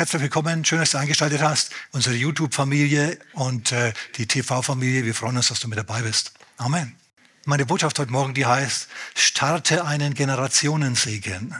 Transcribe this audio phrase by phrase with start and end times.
[0.00, 5.04] Herzlich willkommen, schön, dass du eingeschaltet hast, unsere YouTube-Familie und äh, die TV-Familie.
[5.04, 6.32] Wir freuen uns, dass du mit dabei bist.
[6.56, 6.96] Amen.
[7.44, 11.54] Meine Botschaft heute Morgen, die heißt, starte einen Generationensegen.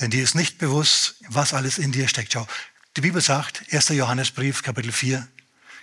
[0.00, 2.32] Denn dir ist nicht bewusst, was alles in dir steckt.
[2.32, 2.46] Schau,
[2.96, 3.88] die Bibel sagt, 1.
[3.88, 5.26] Johannesbrief, Kapitel 4,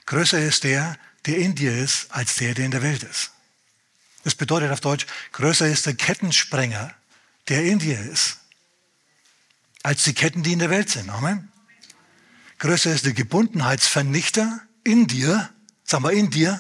[0.06, 3.32] größer ist der, der in dir ist, als der, der in der Welt ist.
[4.24, 6.94] Das bedeutet auf Deutsch, größer ist der Kettensprenger,
[7.50, 8.38] der in dir ist,
[9.84, 11.10] als die Ketten, die in der Welt sind.
[11.10, 11.52] Amen.
[12.60, 15.50] Größer ist der Gebundenheitsvernichter in dir,
[15.84, 16.60] sagen wir in dir,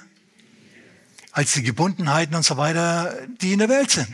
[1.31, 4.13] als die Gebundenheiten und so weiter, die in der Welt sind.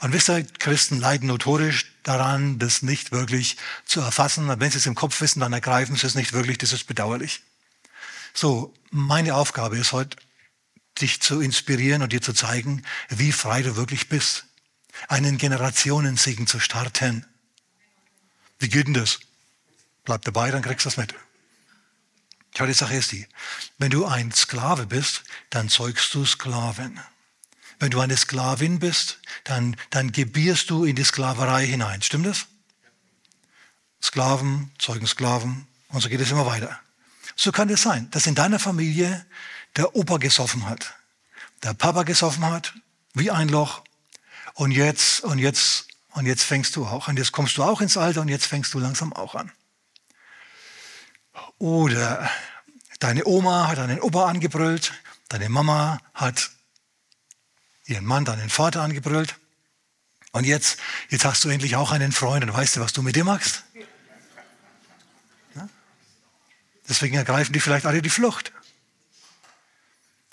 [0.00, 4.48] Und wisst ihr, Christen leiden notorisch daran, das nicht wirklich zu erfassen.
[4.48, 6.58] Und wenn sie es im Kopf wissen, dann ergreifen sie es nicht wirklich.
[6.58, 7.42] Das ist bedauerlich.
[8.34, 10.16] So, meine Aufgabe ist heute,
[11.00, 14.46] dich zu inspirieren und dir zu zeigen, wie frei du wirklich bist.
[15.08, 17.26] Einen Generationensegen zu starten.
[18.58, 19.20] Wie geht denn das?
[20.04, 21.14] Bleib dabei, dann kriegst du das mit.
[22.56, 23.26] Schau, die Sache ist die,
[23.76, 26.98] wenn du ein Sklave bist, dann zeugst du Sklaven.
[27.78, 32.00] Wenn du eine Sklavin bist, dann, dann gebierst du in die Sklaverei hinein.
[32.00, 32.46] Stimmt das?
[34.02, 36.80] Sklaven zeugen Sklaven und so geht es immer weiter.
[37.34, 39.26] So kann es sein, dass in deiner Familie
[39.76, 40.94] der Opa gesoffen hat,
[41.62, 42.72] der Papa gesoffen hat,
[43.12, 43.82] wie ein Loch
[44.54, 45.85] und jetzt, und jetzt,
[46.16, 47.16] und jetzt fängst du auch an.
[47.18, 49.52] Jetzt kommst du auch ins Alter und jetzt fängst du langsam auch an.
[51.58, 52.30] Oder
[53.00, 54.94] deine Oma hat einen Opa angebrüllt,
[55.28, 56.50] deine Mama hat
[57.84, 59.36] ihren Mann, deinen Vater angebrüllt.
[60.32, 60.78] Und jetzt,
[61.10, 63.64] jetzt hast du endlich auch einen Freund und weißt du, was du mit dem machst?
[66.88, 68.52] Deswegen ergreifen die vielleicht alle die Flucht.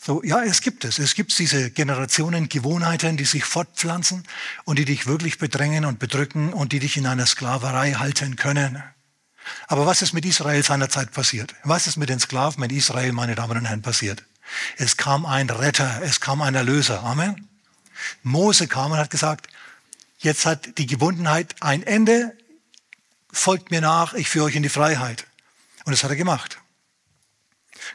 [0.05, 0.99] So, ja, es gibt es.
[0.99, 4.27] Es gibt diese Generationen Gewohnheiten, die sich fortpflanzen
[4.65, 8.83] und die dich wirklich bedrängen und bedrücken und die dich in einer Sklaverei halten können.
[9.67, 11.55] Aber was ist mit Israel seinerzeit passiert?
[11.63, 14.25] Was ist mit den Sklaven in Israel, meine Damen und Herren, passiert?
[14.75, 17.01] Es kam ein Retter, es kam ein Erlöser.
[17.03, 17.47] Amen.
[18.23, 19.47] Mose kam und hat gesagt,
[20.17, 22.35] jetzt hat die Gebundenheit ein Ende,
[23.31, 25.27] folgt mir nach, ich führe euch in die Freiheit.
[25.85, 26.57] Und das hat er gemacht.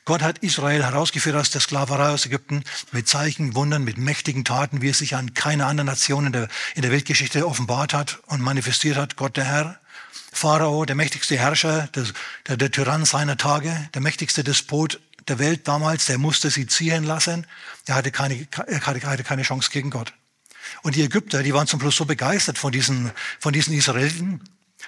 [0.05, 4.83] Gott hat Israel herausgeführt aus der Sklaverei aus Ägypten mit Zeichen, Wundern, mit mächtigen Taten,
[4.83, 8.41] wie es sich an keiner anderen Nation in der, in der Weltgeschichte offenbart hat und
[8.41, 9.81] manifestiert hat, Gott der Herr.
[10.33, 12.05] Pharao, der mächtigste Herrscher, der,
[12.47, 17.05] der, der Tyrann seiner Tage, der mächtigste Despot der Welt damals, der musste sie ziehen
[17.05, 17.47] lassen.
[17.87, 20.13] Er hatte keine, er hatte keine Chance gegen Gott.
[20.83, 23.11] Und die Ägypter, die waren zum Schluss so begeistert von diesen,
[23.41, 24.43] von diesen Israeliten,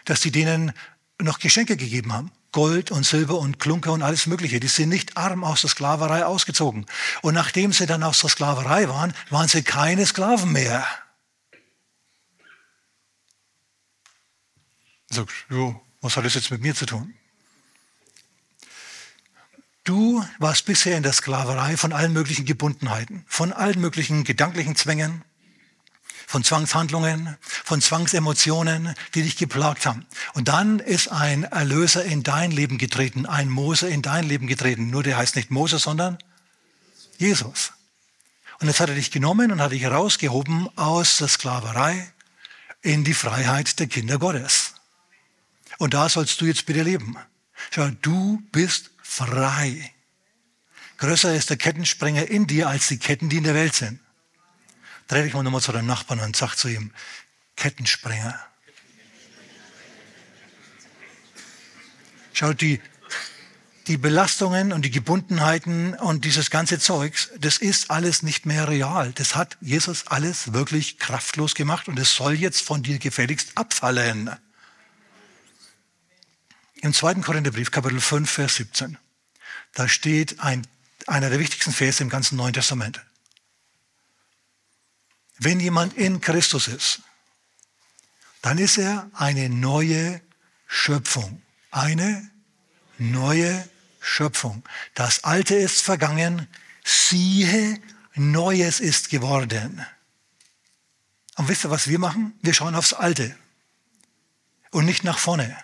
[0.05, 0.72] dass sie denen
[1.21, 2.31] noch Geschenke gegeben haben.
[2.53, 4.61] Gold und Silber und Klunker und alles Mögliche.
[4.61, 6.87] Die sind nicht arm aus der Sklaverei ausgezogen.
[7.22, 10.87] Und nachdem sie dann aus der Sklaverei waren, waren sie keine Sklaven mehr.
[15.09, 17.15] Sagst, jo, was hat das jetzt mit mir zu tun?
[19.84, 25.25] Du warst bisher in der Sklaverei von allen möglichen Gebundenheiten, von allen möglichen gedanklichen Zwängen,
[26.31, 30.07] von Zwangshandlungen, von Zwangsemotionen, die dich geplagt haben.
[30.33, 34.91] Und dann ist ein Erlöser in dein Leben getreten, ein Mose in dein Leben getreten.
[34.91, 36.19] Nur der heißt nicht Mose, sondern
[37.19, 37.73] Jesus.
[38.61, 42.13] Und jetzt hat er dich genommen und hat dich rausgehoben aus der Sklaverei
[42.81, 44.75] in die Freiheit der Kinder Gottes.
[45.79, 47.17] Und da sollst du jetzt bitte leben.
[47.73, 49.93] Schau, du bist frei.
[50.99, 53.99] Größer ist der Kettensprenger in dir als die Ketten, die in der Welt sind.
[55.10, 56.93] Dreh dich mal nochmal zu deinem Nachbarn und sag zu ihm,
[57.56, 58.38] Kettensprenger.
[62.32, 62.81] Schau, die,
[63.88, 69.10] die Belastungen und die Gebundenheiten und dieses ganze Zeugs, das ist alles nicht mehr real.
[69.15, 74.31] Das hat Jesus alles wirklich kraftlos gemacht und es soll jetzt von dir gefälligst abfallen.
[76.77, 78.97] Im zweiten Korintherbrief, Kapitel 5, Vers 17,
[79.75, 80.65] da steht ein,
[81.09, 83.04] einer der wichtigsten Verse im ganzen Neuen Testament.
[85.42, 87.01] Wenn jemand in Christus ist,
[88.42, 90.21] dann ist er eine neue
[90.66, 91.41] Schöpfung.
[91.71, 92.31] Eine
[92.98, 93.66] neue
[94.01, 94.63] Schöpfung.
[94.95, 96.47] Das Alte ist vergangen,
[96.84, 97.81] siehe,
[98.15, 99.84] Neues ist geworden.
[101.37, 102.39] Und wisst ihr, was wir machen?
[102.42, 103.34] Wir schauen aufs Alte
[104.72, 105.57] und nicht nach vorne.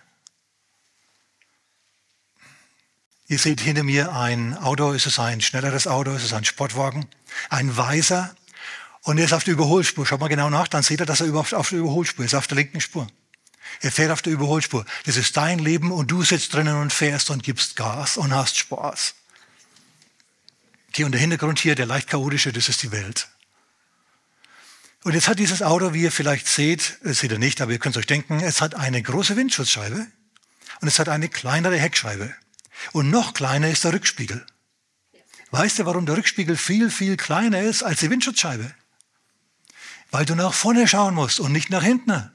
[3.26, 7.06] Ihr seht hinter mir ein Auto, ist es ein schnelleres Auto, ist es ein Sportwagen,
[7.50, 8.34] ein weißer
[9.06, 10.04] und er ist auf der Überholspur.
[10.04, 12.56] Schaut mal genau nach, dann seht ihr, dass er auf der Überholspur ist, auf der
[12.56, 13.06] linken Spur.
[13.80, 14.84] Er fährt auf der Überholspur.
[15.04, 18.58] Das ist dein Leben und du sitzt drinnen und fährst und gibst Gas und hast
[18.58, 19.14] Spaß.
[20.88, 23.28] Okay, und der Hintergrund hier, der leicht chaotische, das ist die Welt.
[25.04, 27.78] Und jetzt hat dieses Auto, wie ihr vielleicht seht, das seht ihr nicht, aber ihr
[27.78, 30.04] könnt es euch denken, es hat eine große Windschutzscheibe
[30.80, 32.34] und es hat eine kleinere Heckscheibe.
[32.90, 34.44] Und noch kleiner ist der Rückspiegel.
[35.52, 38.74] Weißt du, warum der Rückspiegel viel, viel kleiner ist als die Windschutzscheibe?
[40.16, 42.30] Weil du nach vorne schauen musst und nicht nach hinten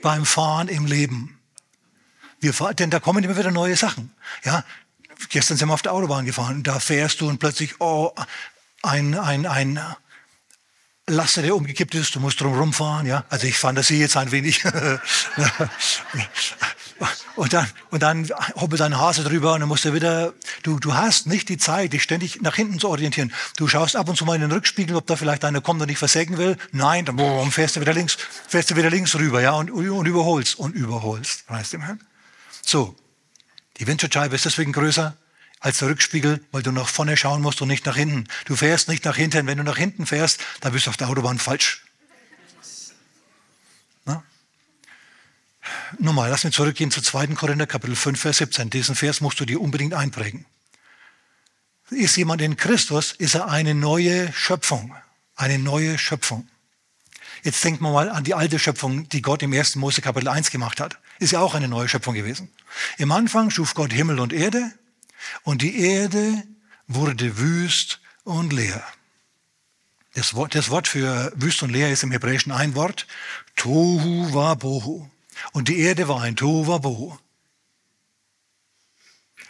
[0.00, 1.40] beim Fahren im Leben.
[2.38, 4.14] Wir fahren, denn da kommen immer wieder neue Sachen.
[4.44, 4.62] Ja,
[5.30, 8.12] gestern sind wir auf der Autobahn gefahren, da fährst du und plötzlich, oh,
[8.84, 9.80] ein, ein, ein
[11.08, 13.24] Laster, der umgekippt ist, du musst drum rumfahren, ja.
[13.28, 14.62] Also ich fantasiere jetzt ein wenig.
[17.36, 20.32] und dann, und dann hoppelt ein Hase drüber und dann musst du wieder,
[20.62, 23.32] du, du hast nicht die Zeit, dich ständig nach hinten zu orientieren.
[23.56, 25.88] Du schaust ab und zu mal in den Rückspiegel, ob da vielleicht einer kommt und
[25.88, 26.56] dich versägen will.
[26.72, 28.16] Nein, dann boom, fährst du wieder links,
[28.48, 31.48] fährst du wieder links rüber, ja, und, und überholst und überholst.
[31.48, 31.78] Weißt du,
[32.62, 32.96] So.
[33.78, 35.16] Die Windschutzscheibe ist deswegen größer,
[35.60, 38.24] als der Rückspiegel, weil du nach vorne schauen musst und nicht nach hinten.
[38.46, 39.46] Du fährst nicht nach hinten.
[39.46, 41.85] Wenn du nach hinten fährst, dann bist du auf der Autobahn falsch.
[45.98, 47.28] Nochmal, lass mich zurückgehen zu 2.
[47.28, 48.70] Korinther Kapitel 5, Vers 17.
[48.70, 50.46] Diesen Vers musst du dir unbedingt einprägen.
[51.90, 54.94] Ist jemand in Christus, ist er eine neue Schöpfung.
[55.36, 56.48] Eine neue Schöpfung.
[57.42, 59.76] Jetzt denkt man mal an die alte Schöpfung, die Gott im 1.
[59.76, 60.98] Mose Kapitel 1 gemacht hat.
[61.18, 62.50] Ist ja auch eine neue Schöpfung gewesen.
[62.98, 64.72] Im Anfang schuf Gott Himmel und Erde
[65.44, 66.42] und die Erde
[66.88, 68.82] wurde wüst und leer.
[70.14, 73.06] Das Wort, das Wort für wüst und leer ist im Hebräischen ein Wort,
[73.54, 75.08] Tohu Wabohu.
[75.52, 77.16] Und die Erde war ein Tohu Wabohu.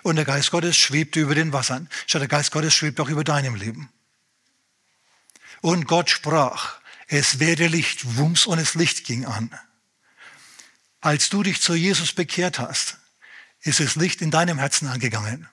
[0.03, 1.89] Und der Geist Gottes schwebte über den Wassern.
[2.07, 3.91] Statt der Geist Gottes schwebt auch über deinem Leben.
[5.63, 6.79] Und Gott sprach,
[7.09, 9.51] es werde Licht, wumms und es Licht ging an.
[11.01, 12.99] Als du dich zu Jesus bekehrt hast,
[13.61, 15.49] ist das Licht in deinem Herzen angegangen.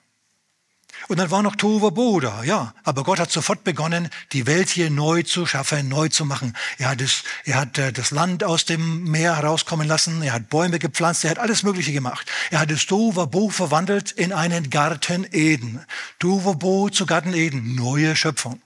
[1.08, 2.74] Und dann war noch Tova Boda, ja.
[2.82, 6.56] Aber Gott hat sofort begonnen, die Welt hier neu zu schaffen, neu zu machen.
[6.78, 10.48] Er hat, das, er hat äh, das Land aus dem Meer herauskommen lassen, er hat
[10.48, 12.30] Bäume gepflanzt, er hat alles Mögliche gemacht.
[12.50, 15.84] Er hat das Tova Bo verwandelt in einen Garten Eden.
[16.18, 18.62] Tova Bo zu Garten Eden, neue Schöpfung.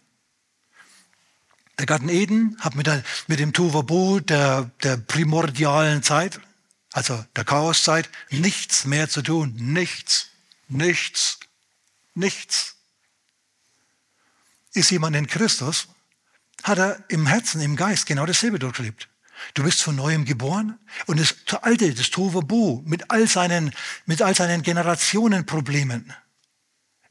[1.79, 6.41] Der Garten Eden hat mit, der, mit dem Tova Bo der, der primordialen Zeit,
[6.93, 9.55] also der Chaoszeit, nichts mehr zu tun.
[9.57, 10.29] Nichts,
[10.69, 11.38] nichts,
[12.19, 12.77] nichts.
[14.75, 15.89] Ist jemand in Christus,
[16.63, 19.09] hat er im Herzen, im Geist genau dasselbe durchlebt.
[19.55, 23.73] Du bist von neuem geboren und das alte, das Toverbo mit all seinen,
[24.05, 26.13] mit all seinen Generationenproblemen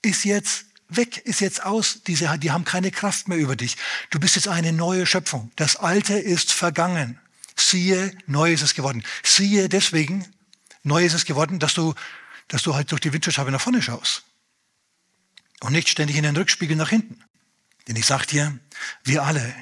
[0.02, 2.02] ist jetzt weg, ist jetzt aus.
[2.06, 3.78] Diese, die haben keine Kraft mehr über dich.
[4.10, 5.52] Du bist jetzt eine neue Schöpfung.
[5.56, 7.20] Das Alte ist vergangen.
[7.56, 9.04] Siehe, neu ist es geworden.
[9.24, 10.26] Siehe deswegen,
[10.84, 11.96] neu ist es geworden, dass du,
[12.48, 14.24] dass du halt durch die Windschutzscheibe nach vorne schaust.
[15.62, 17.24] Und nicht ständig in den Rückspiegel nach hinten.
[17.88, 18.60] Denn ich sage dir,
[19.04, 19.54] wir alle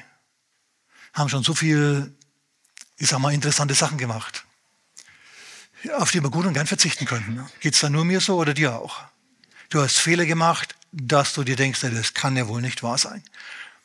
[1.13, 2.13] haben schon so viel,
[2.97, 4.43] ich sag mal, interessante Sachen gemacht,
[5.97, 7.45] auf die wir gut und gern verzichten könnten.
[7.59, 9.03] Geht es da nur mir so oder dir auch?
[9.69, 13.23] Du hast Fehler gemacht, dass du dir denkst, das kann ja wohl nicht wahr sein.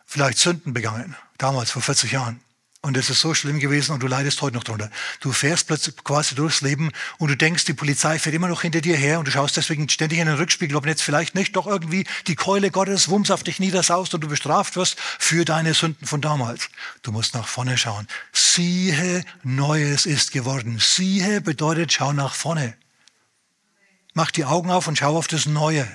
[0.06, 2.40] Vielleicht Sünden begangen, damals vor 40 Jahren.
[2.82, 4.90] Und es ist so schlimm gewesen und du leidest heute noch drunter.
[5.20, 8.80] Du fährst plötzlich quasi durchs Leben und du denkst, die Polizei fährt immer noch hinter
[8.80, 11.66] dir her und du schaust deswegen ständig in den Rückspiegel, ob jetzt vielleicht nicht doch
[11.66, 16.06] irgendwie die Keule Gottes wumms auf dich niedersaust und du bestraft wirst für deine Sünden
[16.06, 16.70] von damals.
[17.02, 18.08] Du musst nach vorne schauen.
[18.32, 20.78] Siehe, Neues ist geworden.
[20.80, 22.74] Siehe bedeutet, schau nach vorne.
[24.14, 25.86] Mach die Augen auf und schau auf das Neue.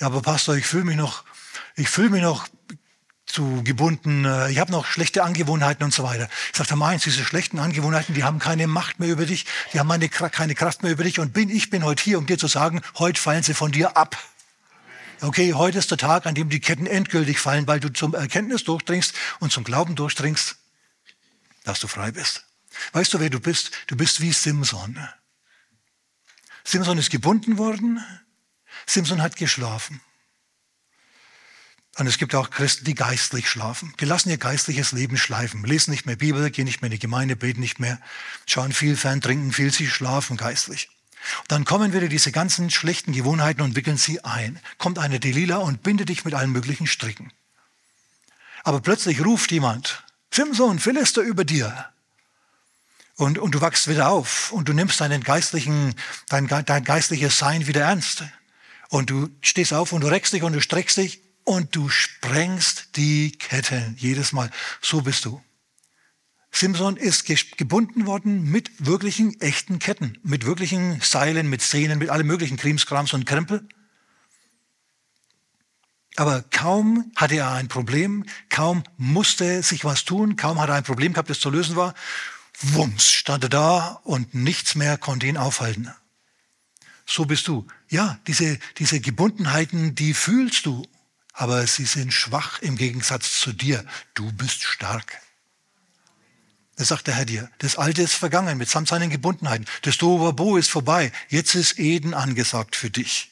[0.00, 1.22] Ja, aber Pastor, ich fühle mich noch,
[1.76, 2.48] ich fühle mich noch
[3.36, 6.26] zu gebunden, äh, ich habe noch schlechte Angewohnheiten und so weiter.
[6.50, 9.88] Ich sagte, meins, diese schlechten Angewohnheiten, die haben keine Macht mehr über dich, die haben
[9.88, 12.46] meine, keine Kraft mehr über dich und bin, ich bin heute hier, um dir zu
[12.46, 14.16] sagen, heute fallen sie von dir ab.
[15.20, 18.64] Okay, heute ist der Tag, an dem die Ketten endgültig fallen, weil du zum Erkenntnis
[18.64, 20.56] durchdringst und zum Glauben durchdringst,
[21.64, 22.46] dass du frei bist.
[22.92, 23.70] Weißt du, wer du bist?
[23.86, 24.98] Du bist wie Simson.
[26.64, 28.02] Simson ist gebunden worden,
[28.86, 30.00] Simson hat geschlafen.
[31.98, 33.94] Und es gibt auch Christen, die geistlich schlafen.
[34.00, 35.64] Die lassen ihr geistliches Leben schleifen.
[35.64, 37.98] Lesen nicht mehr Bibel, gehen nicht mehr in die Gemeinde, beten nicht mehr,
[38.44, 40.90] schauen viel fern, trinken viel, sie schlafen geistlich.
[41.40, 44.60] Und dann kommen wieder diese ganzen schlechten Gewohnheiten und wickeln sie ein.
[44.76, 47.32] Kommt eine Delila und bindet dich mit allen möglichen Stricken.
[48.62, 51.88] Aber plötzlich ruft jemand, Simson, Philister über dir.
[53.14, 55.94] Und, und du wachst wieder auf und du nimmst deinen geistlichen,
[56.28, 58.24] dein, dein geistliches Sein wieder ernst.
[58.90, 62.96] Und du stehst auf und du reckst dich und du streckst dich und du sprengst
[62.96, 64.50] die Ketten jedes Mal.
[64.82, 65.40] So bist du.
[66.50, 67.24] Simson ist
[67.56, 73.12] gebunden worden mit wirklichen echten Ketten, mit wirklichen Seilen, mit Szenen, mit allem möglichen Krimskrams
[73.12, 73.66] und Krempel.
[76.16, 80.84] Aber kaum hatte er ein Problem, kaum musste sich was tun, kaum hatte er ein
[80.84, 81.94] Problem gehabt, das zu lösen war,
[82.58, 85.92] wumms, stand er da und nichts mehr konnte ihn aufhalten.
[87.04, 87.66] So bist du.
[87.88, 90.82] Ja, diese, diese Gebundenheiten, die fühlst du,
[91.36, 93.84] aber sie sind schwach im Gegensatz zu dir.
[94.14, 95.20] Du bist stark.
[96.76, 97.50] Das sagt der Herr dir.
[97.58, 99.66] Das Alte ist vergangen mitsamt seinen Gebundenheiten.
[99.82, 101.12] Das Tohuwabo ist vorbei.
[101.28, 103.30] Jetzt ist Eden angesagt für dich.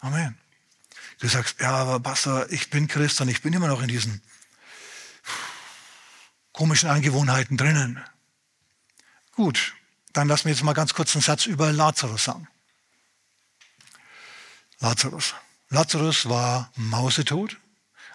[0.00, 0.36] Amen.
[1.20, 4.22] Du sagst, ja, aber Pastor, ich bin Christ und ich bin immer noch in diesen
[6.52, 8.02] komischen Angewohnheiten drinnen.
[9.32, 9.74] Gut,
[10.12, 12.48] dann lass mir jetzt mal ganz kurz einen Satz über Lazarus sagen.
[14.82, 15.34] Lazarus.
[15.70, 17.56] Lazarus war mausetot.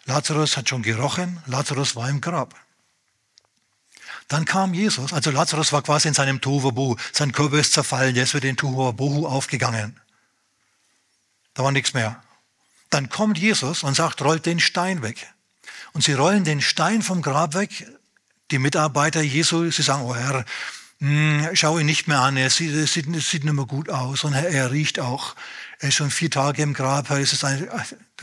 [0.06, 2.56] Lazarus hat schon gerochen, Lazarus war im Grab.
[4.28, 8.24] Dann kam Jesus, also Lazarus war quasi in seinem Tohuwabohu, sein Körper ist zerfallen, der
[8.24, 10.00] ist für den Tohuwabohu aufgegangen.
[11.54, 12.22] Da war nichts mehr.
[12.90, 15.34] Dann kommt Jesus und sagt, rollt den Stein weg.
[15.94, 17.88] Und sie rollen den Stein vom Grab weg.
[18.52, 20.46] Die Mitarbeiter Jesu, sie sagen, oh Herr,
[21.00, 23.90] hm, schau ihn nicht mehr an, er sieht, er sieht, er sieht nicht mehr gut
[23.90, 25.36] aus und er, er riecht auch.
[25.80, 27.12] Er ist schon vier Tage im Grab.
[27.12, 27.70] Ist es ein,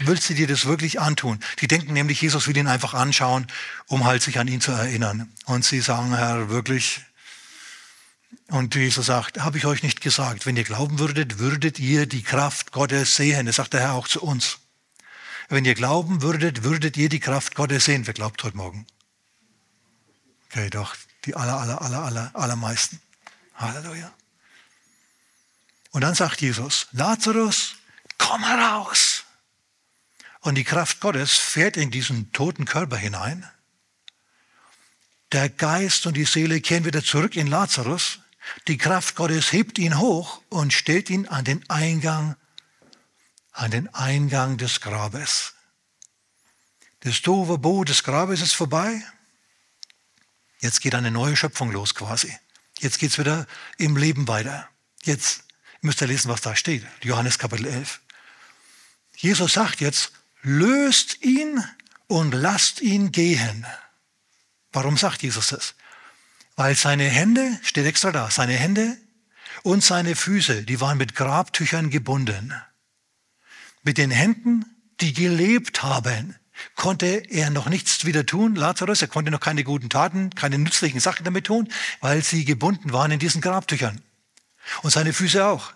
[0.00, 1.38] willst du dir das wirklich antun?
[1.60, 3.46] Die denken nämlich, Jesus will ihn einfach anschauen,
[3.86, 5.32] um halt sich an ihn zu erinnern.
[5.46, 7.02] Und sie sagen, Herr, wirklich.
[8.48, 12.22] Und Jesus sagt, habe ich euch nicht gesagt, wenn ihr glauben würdet, würdet ihr die
[12.22, 13.46] Kraft Gottes sehen.
[13.46, 14.58] Das sagt der Herr auch zu uns.
[15.48, 18.06] Wenn ihr glauben würdet, würdet ihr die Kraft Gottes sehen.
[18.06, 18.84] Wer glaubt heute Morgen?
[20.50, 23.00] Okay, doch, die aller, aller, aller, aller, allermeisten.
[23.54, 24.12] Halleluja.
[25.90, 27.76] Und dann sagt Jesus, Lazarus,
[28.18, 29.24] komm heraus.
[30.40, 33.48] Und die Kraft Gottes fährt in diesen toten Körper hinein.
[35.32, 38.20] Der Geist und die Seele kehren wieder zurück in Lazarus.
[38.68, 42.36] Die Kraft Gottes hebt ihn hoch und stellt ihn an den Eingang,
[43.52, 45.54] an den Eingang des Grabes.
[47.00, 49.02] Das Tovabo des Grabes ist vorbei.
[50.64, 52.34] Jetzt geht eine neue Schöpfung los quasi.
[52.78, 54.66] Jetzt geht es wieder im Leben weiter.
[55.02, 55.44] Jetzt
[55.82, 56.86] müsst ihr lesen, was da steht.
[57.02, 58.00] Johannes Kapitel 11.
[59.14, 61.62] Jesus sagt jetzt, löst ihn
[62.06, 63.66] und lasst ihn gehen.
[64.72, 65.74] Warum sagt Jesus das?
[66.56, 68.96] Weil seine Hände, steht extra da, seine Hände
[69.64, 72.54] und seine Füße, die waren mit Grabtüchern gebunden.
[73.82, 74.64] Mit den Händen,
[75.02, 76.36] die gelebt haben,
[76.76, 81.00] konnte er noch nichts wieder tun, Lazarus, er konnte noch keine guten Taten, keine nützlichen
[81.00, 81.68] Sachen damit tun,
[82.00, 84.02] weil sie gebunden waren in diesen Grabtüchern.
[84.82, 85.72] Und seine Füße auch.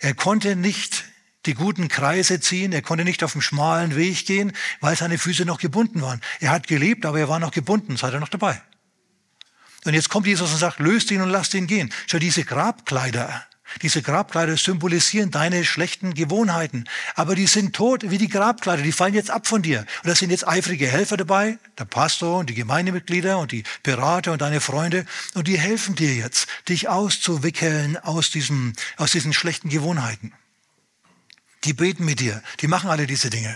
[0.00, 1.04] Er konnte nicht
[1.46, 5.44] die guten Kreise ziehen, er konnte nicht auf dem schmalen Weg gehen, weil seine Füße
[5.44, 6.20] noch gebunden waren.
[6.40, 8.60] Er hat gelebt, aber er war noch gebunden, seid ihr noch dabei.
[9.84, 11.92] Und jetzt kommt Jesus und sagt, löst ihn und lasst ihn gehen.
[12.06, 13.46] Schau, diese Grabkleider,
[13.82, 16.84] diese Grabkleider symbolisieren deine schlechten Gewohnheiten.
[17.14, 18.82] Aber die sind tot wie die Grabkleider.
[18.82, 19.80] Die fallen jetzt ab von dir.
[20.02, 21.58] Und da sind jetzt eifrige Helfer dabei.
[21.78, 25.06] Der Pastor und die Gemeindemitglieder und die Berater und deine Freunde.
[25.34, 30.32] Und die helfen dir jetzt, dich auszuwickeln aus, diesem, aus diesen schlechten Gewohnheiten.
[31.64, 32.42] Die beten mit dir.
[32.60, 33.54] Die machen alle diese Dinge.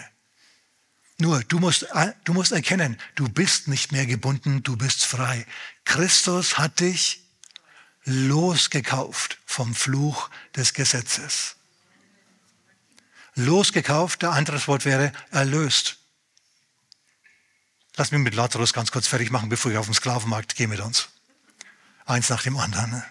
[1.19, 1.87] Nur, du musst,
[2.25, 5.47] du musst erkennen, du bist nicht mehr gebunden, du bist frei.
[5.85, 7.24] Christus hat dich
[8.05, 11.57] losgekauft vom Fluch des Gesetzes.
[13.35, 15.99] Losgekauft, der anderes Wort wäre erlöst.
[17.97, 20.81] Lass mich mit Lazarus ganz kurz fertig machen, bevor ich auf den Sklavenmarkt gehe mit
[20.81, 21.09] uns.
[22.07, 23.03] Eins nach dem anderen.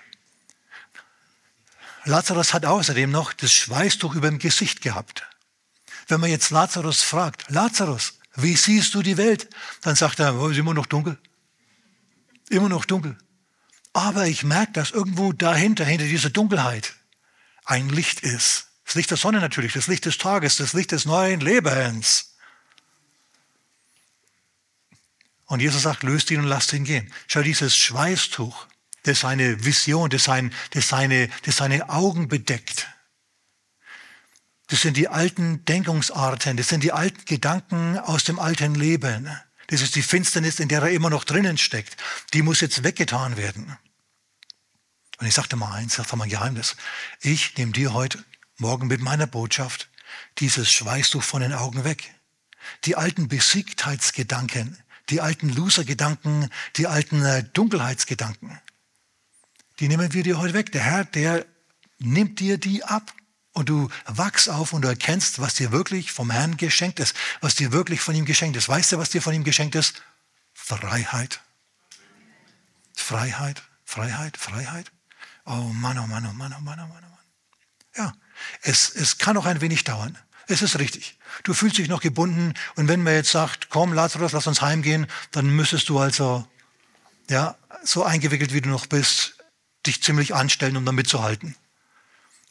[2.06, 5.26] Lazarus hat außerdem noch das Schweißtuch über dem Gesicht gehabt.
[6.08, 9.50] Wenn man jetzt Lazarus fragt, Lazarus, wie siehst du die Welt?
[9.82, 11.18] Dann sagt er, oh, ist immer noch dunkel.
[12.50, 13.18] Immer noch dunkel.
[13.94, 16.96] Aber ich merke, dass irgendwo dahinter, hinter dieser Dunkelheit,
[17.66, 18.68] ein Licht ist.
[18.86, 22.36] Das Licht der Sonne natürlich, das Licht des Tages, das Licht des neuen Lebens.
[25.46, 27.14] Und Jesus sagt, löst ihn und lasst ihn gehen.
[27.28, 28.66] Schau, dieses Schweißtuch,
[29.04, 32.88] das seine Vision, das, sein, das, seine, das seine Augen bedeckt.
[34.68, 39.30] Das sind die alten Denkungsarten, das sind die alten Gedanken aus dem alten Leben.
[39.68, 41.98] Das ist die Finsternis, in der er immer noch drinnen steckt.
[42.34, 43.78] Die muss jetzt weggetan werden.
[45.20, 46.76] Und ich sagte mal eins, das war mein Geheimnis.
[47.22, 48.24] Ich nehme dir heute
[48.58, 49.90] Morgen mit meiner Botschaft
[50.40, 52.14] dieses Schweißtuch von den Augen weg.
[52.86, 54.78] Die alten Besiegtheitsgedanken,
[55.10, 58.60] die alten Loser-Gedanken, die alten äh, Dunkelheitsgedanken,
[59.80, 60.72] die nehmen wir dir heute weg.
[60.72, 61.46] Der Herr, der
[62.00, 63.14] nimmt dir die ab.
[63.54, 67.56] Und du wachst auf und du erkennst, was dir wirklich vom Herrn geschenkt ist, was
[67.56, 68.68] dir wirklich von ihm geschenkt ist.
[68.68, 70.02] Weißt du, was dir von ihm geschenkt ist?
[70.54, 71.40] Freiheit.
[72.96, 74.92] Freiheit, Freiheit, Freiheit.
[75.46, 77.14] Oh Mann, oh Mann, oh Mann, oh Mann, oh Mann, oh Mann.
[77.96, 78.14] Ja,
[78.62, 80.18] es, es kann auch ein wenig dauern.
[80.48, 81.18] Es ist richtig.
[81.44, 85.08] Du fühlst dich noch gebunden und wenn man jetzt sagt, komm Lazarus, lass uns heimgehen,
[85.32, 86.48] dann müsstest du also,
[87.30, 89.38] ja, so eingewickelt wie du noch bist,
[89.86, 91.56] dich ziemlich anstellen, um da mitzuhalten.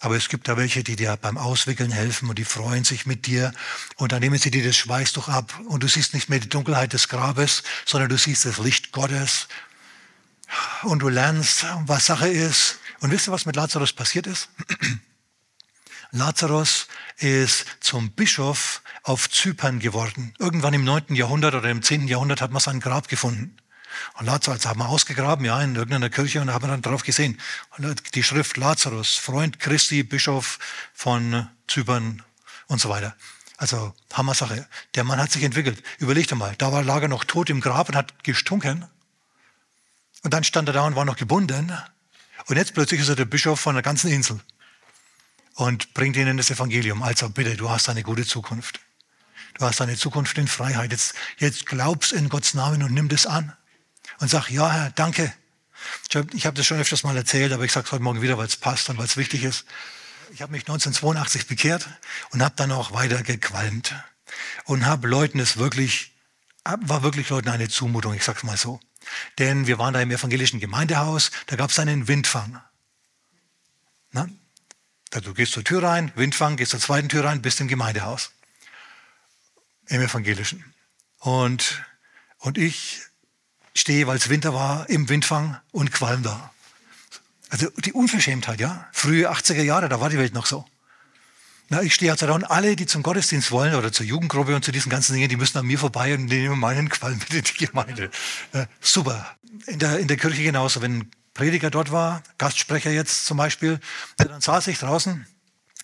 [0.03, 3.29] Aber es gibt da welche, die dir beim Auswickeln helfen und die freuen sich mit
[3.29, 3.53] dir
[3.95, 6.93] und dann nehmen sie dir das Schweißtuch ab und du siehst nicht mehr die Dunkelheit
[6.93, 9.47] des Grabes, sondern du siehst das Licht Gottes
[10.83, 12.81] und du lernst, was Sache ist.
[12.99, 14.49] Und wisst ihr, was mit Lazarus passiert ist?
[16.11, 20.35] Lazarus ist zum Bischof auf Zypern geworden.
[20.41, 21.15] Irgendwann im 9.
[21.15, 22.09] Jahrhundert oder im 10.
[22.09, 23.57] Jahrhundert hat man sein Grab gefunden.
[24.15, 27.39] Und Lazarus haben wir ausgegraben, ja, in irgendeiner Kirche und haben dann drauf gesehen.
[28.15, 30.59] Die Schrift Lazarus, Freund Christi, Bischof
[30.93, 32.23] von Zypern
[32.67, 33.15] und so weiter.
[33.57, 34.67] Also Hammer-Sache.
[34.95, 35.83] Der Mann hat sich entwickelt.
[35.99, 38.87] Überlegt einmal, da war Lager noch tot im Grab und hat gestunken.
[40.23, 41.73] Und dann stand er da und war noch gebunden.
[42.47, 44.41] Und jetzt plötzlich ist er der Bischof von der ganzen Insel
[45.55, 47.03] und bringt ihnen das Evangelium.
[47.03, 48.81] Also bitte, du hast eine gute Zukunft.
[49.55, 50.93] Du hast eine Zukunft in Freiheit.
[50.93, 53.53] Jetzt, jetzt glaubst in Gottes Namen und nimm das an
[54.19, 55.33] und sag, ja Herr, danke.
[56.35, 58.47] Ich habe das schon öfters mal erzählt, aber ich sage es heute Morgen wieder, weil
[58.47, 59.65] es passt und weil es wichtig ist.
[60.33, 61.89] Ich habe mich 1982 bekehrt
[62.31, 63.95] und habe dann auch weiter gequalmt
[64.65, 66.13] und habe Leuten es wirklich,
[66.65, 68.81] war wirklich Leuten eine Zumutung, ich sag's mal so.
[69.39, 72.63] Denn wir waren da im evangelischen Gemeindehaus, da gab es einen Windfang.
[74.13, 74.29] Na?
[75.11, 78.33] Du gehst zur Tür rein, Windfang, gehst zur zweiten Tür rein, bist im Gemeindehaus.
[79.89, 80.73] Im evangelischen.
[81.19, 81.85] Und,
[82.39, 83.03] und ich
[83.75, 86.53] stehe, weil es Winter war, im Windfang und qualm da.
[87.51, 88.89] Also die Unverschämtheit, ja.
[88.93, 90.65] Frühe 80er Jahre, da war die Welt noch so.
[91.69, 94.65] Na, ich stehe also da und alle, die zum Gottesdienst wollen oder zur Jugendgruppe und
[94.65, 97.43] zu diesen ganzen Dingen, die müssen an mir vorbei und nehmen meinen Qualm mit in
[97.45, 98.11] die Gemeinde.
[98.53, 99.37] Ja, super.
[99.67, 100.83] In der, in der Kirche genauso.
[100.83, 103.81] Wenn ein Prediger dort war, Gastsprecher jetzt zum Beispiel,
[104.19, 105.27] dann saß ich draußen.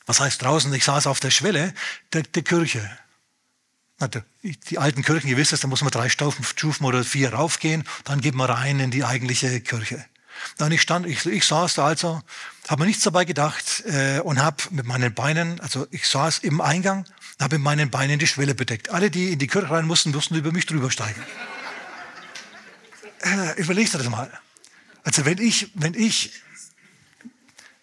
[0.05, 0.73] Was heißt draußen?
[0.75, 1.73] Ich saß auf der Schwelle
[2.13, 2.91] der, der Kirche.
[4.01, 8.21] Die alten Kirchen, ihr wisst es, da muss man drei Stufen oder vier raufgehen, dann
[8.21, 10.05] geht man rein in die eigentliche Kirche.
[10.57, 12.23] Dann ich stand, ich, ich saß da also,
[12.69, 16.61] habe mir nichts dabei gedacht äh, und habe mit meinen Beinen, also ich saß im
[16.61, 17.07] Eingang,
[17.41, 18.91] habe mit meinen Beinen die Schwelle bedeckt.
[18.91, 21.21] Alle, die in die Kirche rein mussten, mussten über mich drüber steigen.
[23.23, 24.31] Äh, überlegt das mal.
[25.03, 26.33] Also wenn ich, wenn ich,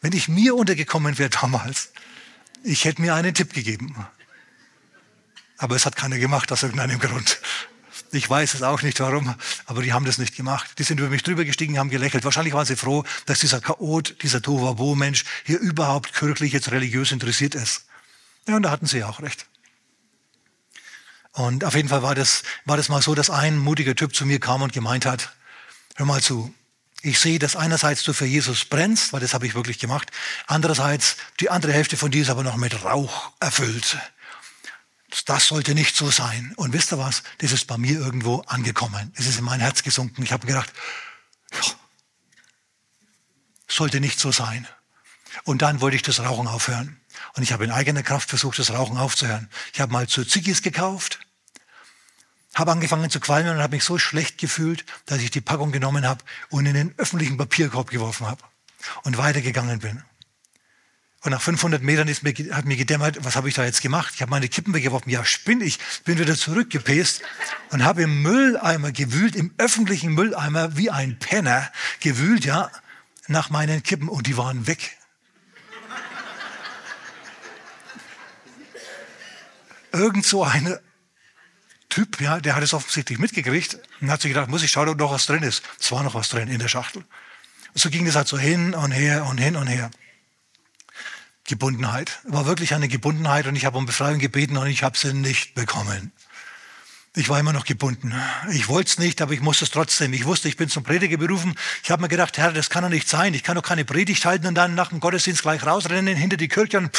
[0.02, 1.92] wenn ich mir untergekommen wäre damals,
[2.64, 3.96] ich hätte mir einen Tipp gegeben.
[5.58, 7.40] Aber es hat keiner gemacht aus irgendeinem Grund.
[8.12, 10.78] Ich weiß es auch nicht warum, aber die haben das nicht gemacht.
[10.78, 12.24] Die sind über mich drüber gestiegen, haben gelächelt.
[12.24, 17.56] Wahrscheinlich waren sie froh, dass dieser Chaot, dieser Tovabo-Mensch hier überhaupt kirchlich jetzt religiös interessiert
[17.56, 17.86] ist.
[18.48, 19.48] Ja, und da hatten sie auch recht.
[21.32, 24.26] Und auf jeden Fall war das, war das mal so, dass ein mutiger Typ zu
[24.26, 25.34] mir kam und gemeint hat,
[25.96, 26.54] hör mal zu,
[27.02, 30.12] ich sehe, dass einerseits du für Jesus brennst, weil das habe ich wirklich gemacht,
[30.48, 33.98] andererseits die andere Hälfte von dir ist aber noch mit Rauch erfüllt
[35.24, 36.54] das sollte nicht so sein.
[36.58, 37.24] Und wisst ihr was?
[37.38, 39.14] Das ist bei mir irgendwo angekommen.
[39.16, 40.24] Es ist in mein Herz gesunken.
[40.24, 40.72] Ich habe gedacht,
[41.54, 41.62] ja,
[43.68, 44.68] sollte nicht so sein.
[45.44, 47.00] Und dann wollte ich das Rauchen aufhören.
[47.36, 49.50] Und ich habe in eigener Kraft versucht, das Rauchen aufzuhören.
[49.74, 51.20] Ich habe mal zu Ziggis gekauft,
[52.54, 56.06] habe angefangen zu qualmen und habe mich so schlecht gefühlt, dass ich die Packung genommen
[56.06, 58.42] habe und in den öffentlichen Papierkorb geworfen habe
[59.04, 60.04] und weitergegangen bin.
[61.26, 64.14] Und nach 500 Metern ist mir, hat mir gedämmert, was habe ich da jetzt gemacht?
[64.14, 65.12] Ich habe meine Kippen weggeworfen.
[65.12, 65.80] Ja, spinn ich.
[66.04, 67.24] Bin wieder zurückgepest
[67.72, 72.70] und habe im Mülleimer gewühlt, im öffentlichen Mülleimer wie ein Penner gewühlt, ja,
[73.26, 75.00] nach meinen Kippen und die waren weg.
[79.94, 80.78] Irgend so ein
[81.90, 85.00] Typ, ja, der hat es offensichtlich mitgekriegt und hat sich gedacht, muss ich schauen, ob
[85.00, 85.64] noch was drin ist.
[85.80, 87.04] Es war noch was drin in der Schachtel.
[87.74, 89.90] Und so ging das halt so hin und her und hin und her.
[91.46, 92.20] Gebundenheit.
[92.24, 95.54] War wirklich eine Gebundenheit und ich habe um Befreiung gebeten und ich habe sie nicht
[95.54, 96.12] bekommen.
[97.18, 98.14] Ich war immer noch gebunden.
[98.52, 100.12] Ich wollte es nicht, aber ich musste es trotzdem.
[100.12, 101.56] Ich wusste, ich bin zum Prediger berufen.
[101.82, 103.34] Ich habe mir gedacht, Herr, das kann doch nicht sein.
[103.34, 106.50] Ich kann doch keine Predigt halten und dann nach dem Gottesdienst gleich rausrennen hinter die
[106.50, 106.92] Kirche und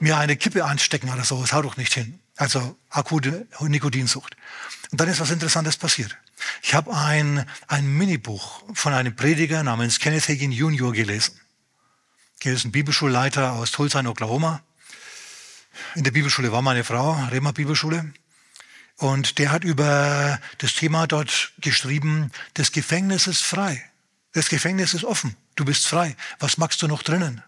[0.00, 1.40] mir eine Kippe anstecken oder so.
[1.40, 2.20] Das haut doch nicht hin.
[2.36, 4.36] Also akute Nikotinsucht.
[4.90, 6.16] Und dann ist was Interessantes passiert.
[6.62, 10.92] Ich habe ein, ein Minibuch von einem Prediger namens Kenneth Hagin Jr.
[10.92, 11.40] gelesen.
[12.46, 14.62] Er ist ein Bibelschulleiter aus Tulsa in Oklahoma.
[15.96, 18.14] In der Bibelschule war meine Frau, Rema Bibelschule.
[18.98, 23.84] Und der hat über das Thema dort geschrieben, das Gefängnis ist frei.
[24.32, 25.34] Das Gefängnis ist offen.
[25.56, 26.16] Du bist frei.
[26.38, 27.42] Was magst du noch drinnen?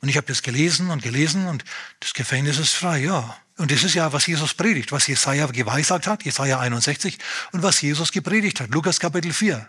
[0.00, 1.64] Und ich habe das gelesen und gelesen und
[2.00, 3.36] das Gefängnis ist frei, ja.
[3.58, 7.16] Und das ist ja, was Jesus predigt, was Jesaja geweissagt hat, Jesaja 61,
[7.52, 9.68] und was Jesus gepredigt hat, Lukas Kapitel 4.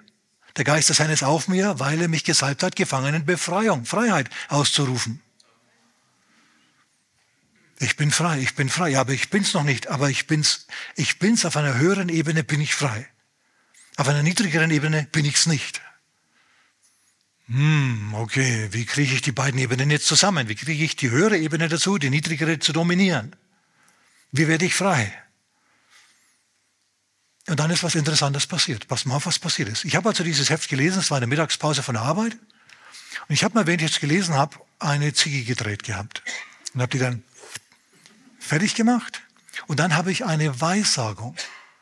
[0.58, 4.30] Der Geist des Herrn ist auf mir, weil er mich gesalbt hat, Gefangenen Befreiung, Freiheit
[4.48, 5.22] auszurufen.
[7.80, 8.90] Ich bin frei, ich bin frei.
[8.90, 9.88] Ja, aber ich bin's noch nicht.
[9.90, 13.08] Aber ich bin's, ich bin's auf einer höheren Ebene bin ich frei.
[13.98, 15.82] Auf einer niedrigeren Ebene bin ich's nicht.
[17.48, 20.48] Hm, okay, wie kriege ich die beiden Ebenen jetzt zusammen?
[20.48, 23.36] Wie kriege ich die höhere Ebene dazu, die niedrigere zu dominieren?
[24.32, 25.14] Wie werde ich frei?
[27.48, 28.88] Und dann ist was Interessantes passiert.
[28.88, 29.86] Pass mal auf, was passiert ist.
[29.86, 32.34] Ich habe also dieses Heft gelesen, es war eine Mittagspause von der Arbeit.
[32.34, 36.24] Und ich habe mal, während ich es gelesen habe, eine Ziege gedreht gehabt.
[36.74, 37.24] Und habe die dann
[38.40, 39.22] fertig gemacht.
[39.68, 41.36] Und dann habe ich eine Weissagung,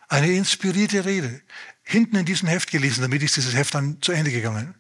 [0.10, 1.42] eine inspirierte Rede
[1.84, 4.76] hinten in diesem Heft gelesen, damit ist dieses Heft dann zu Ende gegangen.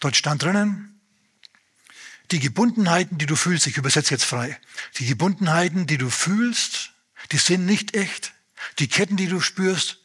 [0.00, 1.00] Dort stand drinnen,
[2.30, 4.58] die Gebundenheiten, die du fühlst, ich übersetze jetzt frei,
[4.98, 6.90] die Gebundenheiten, die du fühlst,
[7.32, 8.33] die sind nicht echt.
[8.78, 9.98] Die Ketten, die du spürst,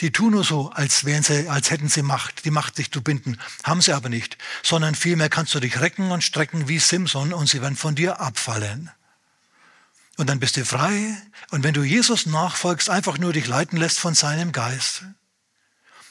[0.00, 3.02] die tun nur so, als, wären sie, als hätten sie Macht, die Macht, dich zu
[3.02, 3.38] binden.
[3.64, 4.36] Haben sie aber nicht.
[4.62, 8.20] Sondern vielmehr kannst du dich recken und strecken wie Simson und sie werden von dir
[8.20, 8.90] abfallen.
[10.18, 11.16] Und dann bist du frei.
[11.50, 15.04] Und wenn du Jesus nachfolgst, einfach nur dich leiten lässt von seinem Geist,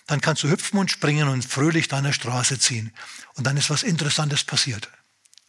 [0.07, 2.91] dann kannst du hüpfen und springen und fröhlich deiner Straße ziehen.
[3.35, 4.89] Und dann ist was Interessantes passiert.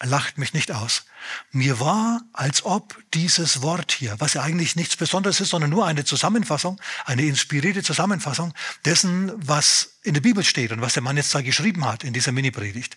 [0.03, 1.07] Lacht mich nicht aus.
[1.53, 5.87] Mir war, als ob dieses Wort hier, was ja eigentlich nichts Besonderes ist, sondern nur
[5.87, 8.53] eine Zusammenfassung, eine inspirierte Zusammenfassung
[8.85, 12.13] dessen, was in der Bibel steht und was der Mann jetzt da geschrieben hat in
[12.13, 12.97] dieser Mini-Predigt.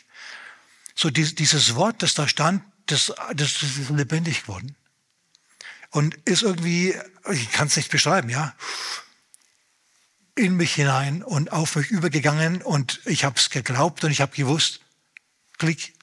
[0.93, 4.75] So dieses Wort, das da stand, das, das ist lebendig geworden.
[5.91, 6.95] Und ist irgendwie,
[7.31, 8.53] ich kann es nicht beschreiben, ja,
[10.35, 14.35] in mich hinein und auf mich übergegangen und ich habe es geglaubt und ich habe
[14.35, 14.81] gewusst,
[15.57, 15.93] klick,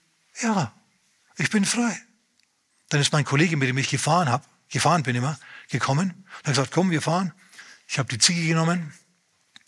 [0.40, 0.75] ja,
[1.36, 2.00] ich bin frei.
[2.88, 6.54] Dann ist mein Kollege, mit dem ich gefahren habe, gefahren bin immer, gekommen und hat
[6.54, 7.32] gesagt, komm, wir fahren.
[7.88, 8.92] Ich habe die Ziege genommen,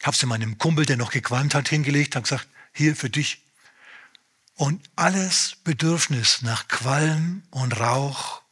[0.03, 3.43] habe sie meinem Kumpel, der noch gequalmt hat, hingelegt, habe gesagt, hier für dich.
[4.55, 8.43] Und alles Bedürfnis nach Qualm und Rauch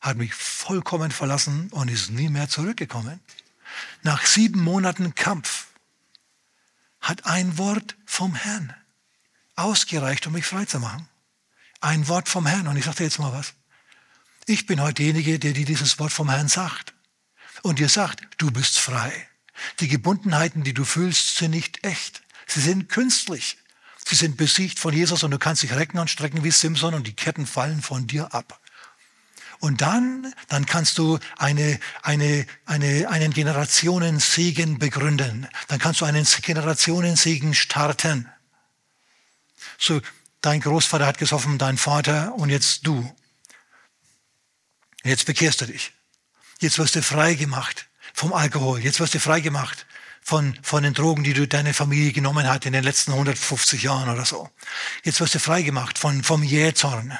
[0.00, 3.20] hat mich vollkommen verlassen und ist nie mehr zurückgekommen.
[4.02, 5.66] Nach sieben Monaten Kampf
[7.00, 8.74] hat ein Wort vom Herrn
[9.56, 11.08] ausgereicht, um mich frei zu machen.
[11.80, 12.68] Ein Wort vom Herrn.
[12.68, 13.54] Und ich sage dir jetzt mal was.
[14.46, 16.94] Ich bin heute derjenige, der dir dieses Wort vom Herrn sagt.
[17.62, 19.12] Und dir sagt, du bist frei.
[19.80, 22.22] Die Gebundenheiten, die du fühlst, sind nicht echt.
[22.46, 23.58] Sie sind künstlich.
[24.06, 27.06] Sie sind besiegt von Jesus und du kannst dich recken und strecken wie Simson und
[27.06, 28.60] die Ketten fallen von dir ab.
[29.60, 35.48] Und dann, dann kannst du eine, eine, eine, einen Generationensegen begründen.
[35.66, 38.28] Dann kannst du einen Generationensegen starten.
[39.78, 40.00] So,
[40.40, 43.14] dein Großvater hat gesoffen, dein Vater und jetzt du.
[45.04, 45.92] Jetzt bekehrst du dich.
[46.60, 48.80] Jetzt wirst du frei gemacht vom Alkohol.
[48.80, 49.86] Jetzt wirst du frei gemacht
[50.20, 54.08] von, von den Drogen, die du deine Familie genommen hat in den letzten 150 Jahren
[54.08, 54.50] oder so.
[55.04, 57.16] Jetzt wirst du frei gemacht von, vom Jähzorn.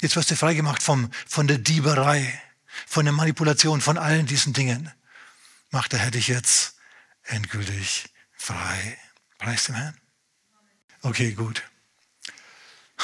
[0.00, 2.40] Jetzt wirst du freigemacht vom, von der Dieberei,
[2.86, 4.92] von der Manipulation, von allen diesen Dingen.
[5.70, 6.76] Macht der Herr dich jetzt
[7.24, 8.98] endgültig frei.
[9.38, 9.96] Preis dem Herrn.
[11.02, 11.62] Okay, gut.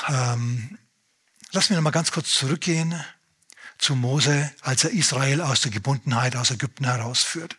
[0.08, 0.78] Ähm,
[1.52, 2.94] lass mich noch mal ganz kurz zurückgehen
[3.78, 7.56] zu Mose, als er Israel aus der Gebundenheit aus Ägypten herausführt.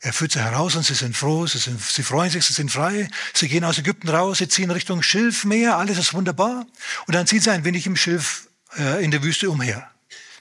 [0.00, 2.70] Er führt sie heraus und sie sind froh, sie, sind, sie freuen sich, sie sind
[2.70, 3.08] frei.
[3.34, 6.66] Sie gehen aus Ägypten raus, sie ziehen Richtung Schilfmeer, alles ist wunderbar.
[7.06, 9.90] Und dann ziehen sie ein wenig im Schilf äh, in der Wüste umher,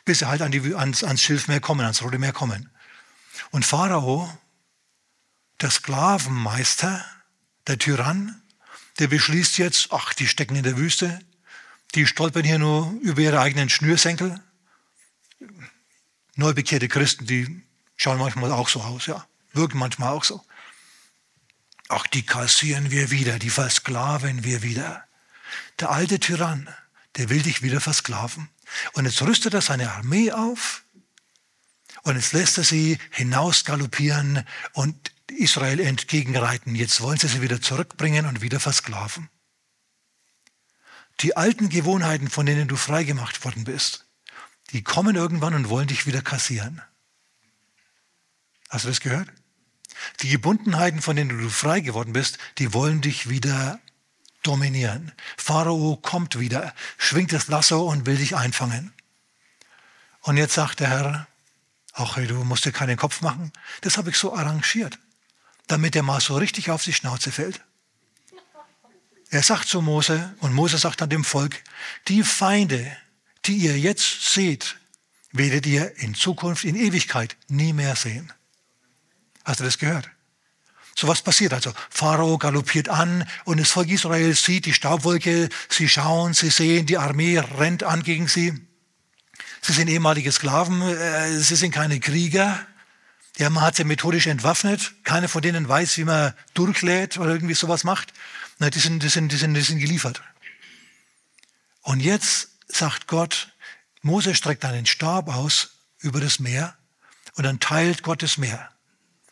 [0.06, 2.70] bis sie halt an die, ans, ans Schilfmeer kommen, ans Rote Meer kommen.
[3.50, 4.32] Und Pharao,
[5.62, 7.04] der Sklavenmeister,
[7.66, 8.40] der Tyrann,
[9.00, 11.20] der beschließt jetzt, ach, die stecken in der Wüste,
[11.96, 14.42] die stolpern hier nur über ihre eigenen Schnürsenkel.
[16.36, 17.64] Neubekehrte Christen, die
[17.96, 19.26] schauen manchmal auch so aus, ja
[19.58, 20.42] wirken manchmal auch so.
[21.90, 25.04] Ach, die kassieren wir wieder, die versklaven wir wieder.
[25.80, 26.70] Der alte Tyrann,
[27.18, 28.50] der will dich wieder versklaven.
[28.94, 30.84] Und jetzt rüstet er seine Armee auf
[32.04, 36.76] und jetzt lässt er sie hinausgaloppieren und Israel entgegenreiten.
[36.76, 39.30] Jetzt wollen sie sie wieder zurückbringen und wieder versklaven.
[41.22, 44.06] Die alten Gewohnheiten, von denen du freigemacht worden bist,
[44.72, 46.82] die kommen irgendwann und wollen dich wieder kassieren.
[48.70, 49.30] Hast du das gehört?
[50.22, 53.80] Die Gebundenheiten, von denen du frei geworden bist, die wollen dich wieder
[54.44, 55.12] dominieren.
[55.38, 58.94] Pharao kommt wieder, schwingt das Lasso und will dich einfangen.
[60.22, 61.28] Und jetzt sagt der Herr,
[61.94, 63.52] hey, du musst dir keinen Kopf machen.
[63.82, 65.00] Das habe ich so arrangiert,
[65.68, 67.62] damit er mal so richtig auf die Schnauze fällt.
[69.30, 71.62] Er sagt zu Mose, und Mose sagt an dem Volk,
[72.08, 72.96] die Feinde,
[73.46, 74.78] die ihr jetzt seht,
[75.32, 78.32] werdet ihr in Zukunft, in Ewigkeit nie mehr sehen.
[79.44, 80.10] Hast du das gehört?
[80.96, 81.74] So was passiert also.
[81.90, 86.98] Pharao galoppiert an und das Volk Israel sieht die Staubwolke, sie schauen, sie sehen, die
[86.98, 88.54] Armee rennt an gegen sie.
[89.62, 92.66] Sie sind ehemalige Sklaven, äh, sie sind keine Krieger.
[93.38, 94.94] Ja, man hat sie methodisch entwaffnet.
[95.04, 98.14] Keiner von denen weiß, wie man durchlädt oder irgendwie sowas macht.
[98.58, 100.24] Na, die, sind, die, sind, die, sind, die sind geliefert.
[101.84, 103.54] Und jetzt sagt Gott,
[104.02, 106.76] Mose streckt einen Stab aus über das Meer
[107.36, 108.72] und dann teilt Gott das Meer.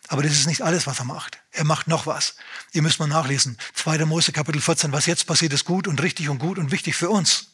[0.07, 1.39] Aber das ist nicht alles, was er macht.
[1.51, 2.35] Er macht noch was.
[2.73, 3.57] Ihr müsst mal nachlesen.
[3.73, 4.05] 2.
[4.05, 4.91] Mose Kapitel 14.
[4.91, 7.47] Was jetzt passiert, ist gut und richtig und gut und wichtig für uns.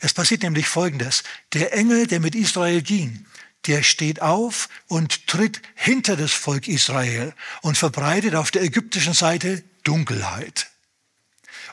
[0.00, 1.22] Es passiert nämlich Folgendes.
[1.52, 3.26] Der Engel, der mit Israel ging,
[3.66, 9.62] der steht auf und tritt hinter das Volk Israel und verbreitet auf der ägyptischen Seite
[9.84, 10.68] Dunkelheit.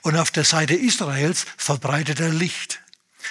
[0.02, 2.82] Und auf der Seite Israels verbreitet er Licht.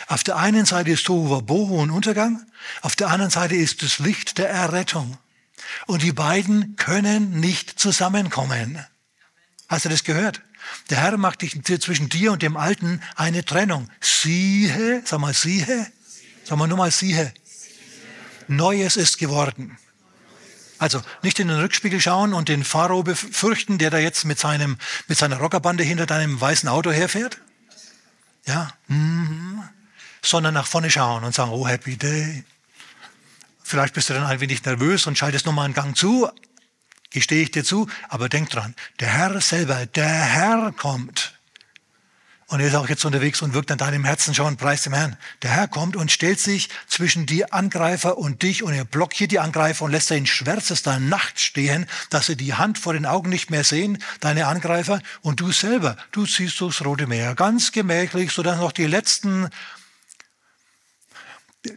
[0.06, 2.44] Auf der einen Seite ist Tohu Bohu und Untergang,
[2.80, 5.18] auf der anderen Seite ist das Licht der Errettung.
[5.86, 8.84] Und die beiden können nicht zusammenkommen.
[9.68, 10.42] Hast du das gehört?
[10.90, 13.88] Der Herr macht dich zwischen dir und dem Alten eine Trennung.
[14.00, 15.90] Siehe, sag mal, siehe,
[16.44, 17.32] sag mal nur mal, siehe.
[18.48, 19.78] Neues ist geworden.
[20.78, 24.78] Also nicht in den Rückspiegel schauen und den Pharao befürchten, der da jetzt mit, seinem,
[25.06, 27.38] mit seiner Rockerbande hinter deinem weißen Auto herfährt.
[28.46, 29.62] Ja, mhm.
[30.22, 32.44] sondern nach vorne schauen und sagen, oh, happy day.
[33.62, 36.28] Vielleicht bist du dann ein wenig nervös und schaltest nochmal einen Gang zu,
[37.10, 41.38] gestehe ich dir zu, aber denk dran, der Herr selber, der Herr kommt.
[42.52, 45.16] Und er ist auch jetzt unterwegs und wirkt an deinem Herzen schon, preis dem Herrn.
[45.40, 49.38] Der Herr kommt und stellt sich zwischen die Angreifer und dich und er blockiert die
[49.38, 53.50] Angreifer und lässt in schwärzester Nacht stehen, dass sie die Hand vor den Augen nicht
[53.50, 55.00] mehr sehen, deine Angreifer.
[55.22, 59.48] Und du selber, du ziehst durchs Rote Meer, ganz gemächlich, sodass noch die letzten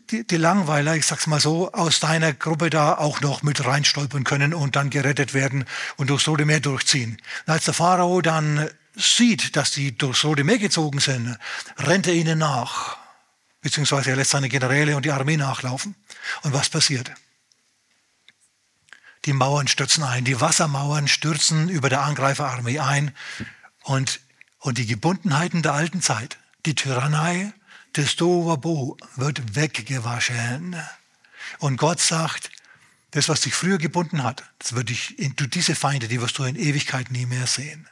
[0.09, 4.25] die, die Langweiler, ich sag's mal so, aus deiner Gruppe da auch noch mit reinstolpern
[4.25, 5.63] können und dann gerettet werden
[5.95, 7.21] und durchs Rote Meer durchziehen.
[7.45, 11.37] Und als der Pharao dann sieht, dass die durchs Rote Meer gezogen sind,
[11.77, 12.97] rennt er ihnen nach.
[13.61, 15.95] Beziehungsweise er lässt seine Generäle und die Armee nachlaufen.
[16.43, 17.11] Und was passiert?
[19.25, 23.11] Die Mauern stürzen ein, die Wassermauern stürzen über der Angreiferarmee ein
[23.83, 24.19] und,
[24.59, 27.51] und die Gebundenheiten der alten Zeit, die Tyrannei,
[27.93, 30.75] das Tohuwabohu wird weggewaschen.
[31.57, 32.51] Und Gott sagt,
[33.11, 36.43] das, was dich früher gebunden hat, das wird dich, du, diese Feinde, die wirst du
[36.43, 37.89] in Ewigkeit nie mehr sehen.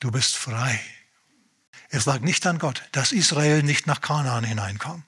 [0.00, 0.80] Du bist frei.
[1.90, 5.04] Es lag nicht an Gott, dass Israel nicht nach Kanaan hineinkam.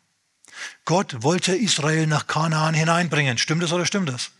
[0.84, 3.38] Gott wollte Israel nach Kanaan hineinbringen.
[3.38, 4.30] Stimmt das oder stimmt das?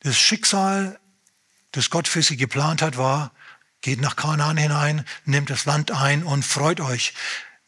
[0.00, 1.00] Das Schicksal,
[1.72, 3.32] das Gott für sie geplant hat, war,
[3.84, 7.12] Geht nach Kanaan hinein, nehmt das Land ein und freut euch.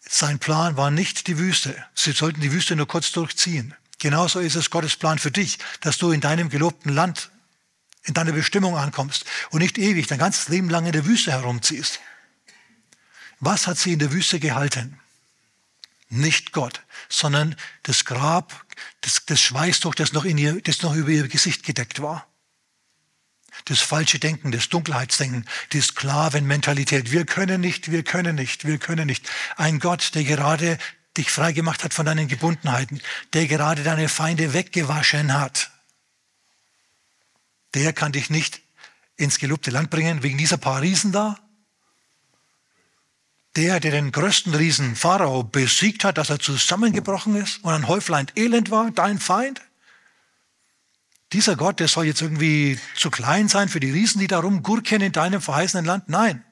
[0.00, 1.76] Sein Plan war nicht die Wüste.
[1.94, 3.74] Sie sollten die Wüste nur kurz durchziehen.
[3.98, 7.30] Genauso ist es Gottes Plan für dich, dass du in deinem gelobten Land,
[8.06, 12.00] in deiner Bestimmung ankommst und nicht ewig dein ganzes Leben lang in der Wüste herumziehst.
[13.40, 14.98] Was hat sie in der Wüste gehalten?
[16.08, 18.64] Nicht Gott, sondern das Grab,
[19.02, 22.26] das, das Schweißtuch, das noch, in ihr, das noch über ihr Gesicht gedeckt war
[23.64, 27.10] das falsche Denken, das Dunkelheitsdenken, die Sklavenmentalität.
[27.10, 29.28] Wir können nicht, wir können nicht, wir können nicht.
[29.56, 30.78] Ein Gott, der gerade
[31.16, 33.00] dich frei gemacht hat von deinen Gebundenheiten,
[33.32, 35.70] der gerade deine Feinde weggewaschen hat,
[37.76, 38.62] der kann dich nicht
[39.16, 41.38] ins gelobte Land bringen wegen dieser paar Riesen da.
[43.54, 48.26] Der, der den größten Riesen Pharao besiegt hat, dass er zusammengebrochen ist und ein Häuflein
[48.34, 49.62] Elend war, dein Feind.
[51.32, 55.00] Dieser Gott, der soll jetzt irgendwie zu klein sein für die Riesen, die da rumgurken
[55.00, 56.08] in deinem verheißenen Land?
[56.08, 56.44] Nein.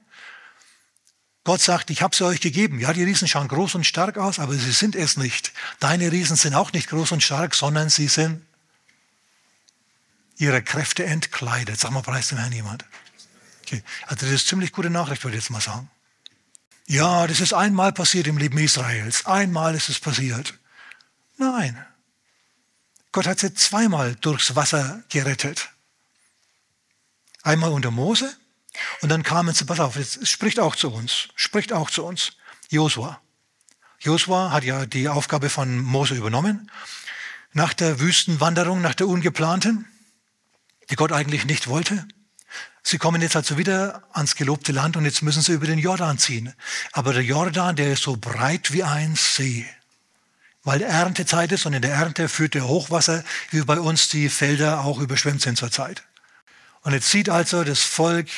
[1.45, 2.81] Gott sagt, ich habe sie euch gegeben.
[2.81, 5.53] Ja, die Riesen schauen groß und stark aus, aber sie sind es nicht.
[5.79, 8.43] Deine Riesen sind auch nicht groß und stark, sondern sie sind
[10.37, 11.79] ihre Kräfte entkleidet.
[11.79, 12.85] Sag mal, preis dem Herrn jemand.
[13.63, 13.83] Okay.
[14.07, 15.91] Also das ist ziemlich gute Nachricht, würde ich jetzt mal sagen.
[16.87, 19.25] Ja, das ist einmal passiert im Leben Israels.
[19.27, 20.55] Einmal ist es passiert.
[21.37, 21.85] Nein,
[23.15, 25.71] Gott hat sie zweimal durchs Wasser gerettet.
[27.45, 28.37] Einmal unter Mose
[29.03, 32.33] und dann kamen sie, pass auf, es spricht auch zu uns, spricht auch zu uns,
[32.71, 33.21] Josua.
[34.01, 36.73] Josua hat ja die Aufgabe von Mose übernommen.
[37.53, 39.87] Nach der Wüstenwanderung, nach der ungeplanten,
[40.91, 42.07] die Gott eigentlich nicht wollte.
[42.83, 46.19] Sie kommen jetzt also wieder ans gelobte Land und jetzt müssen sie über den Jordan
[46.19, 46.53] ziehen.
[46.93, 49.67] Aber der Jordan, der ist so breit wie ein See
[50.65, 54.83] weil Erntezeit ist und in der Ernte führt der Hochwasser, wie bei uns die Felder
[54.83, 56.03] auch überschwemmt sind zurzeit.
[56.81, 58.29] Und jetzt sieht also das Volk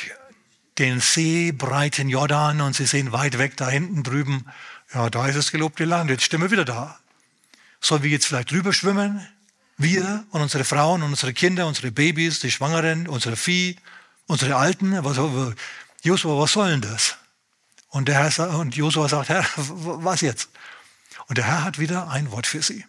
[0.77, 4.45] den See, breiten Jordan und sie sehen weit weg da hinten drüben,
[4.93, 6.99] ja, da ist das gelobte Land, jetzt stehen wir wieder da.
[7.81, 9.25] Sollen wir jetzt vielleicht drüber schwimmen?
[9.77, 13.77] Wir und unsere Frauen und unsere Kinder, unsere Babys, die Schwangeren, unsere Vieh,
[14.25, 15.17] unsere Alten, was,
[16.01, 17.17] Josua, was soll denn das?
[17.89, 20.49] Und, der Herr, und Josua sagt, Herr, was jetzt?
[21.27, 22.85] Und der Herr hat wieder ein Wort für sie.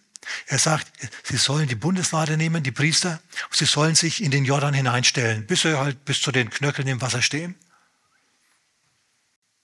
[0.47, 0.91] Er sagt,
[1.23, 5.45] sie sollen die Bundeslade nehmen, die Priester, und sie sollen sich in den Jordan hineinstellen,
[5.47, 7.55] bis sie halt bis zu den Knöcheln im Wasser stehen.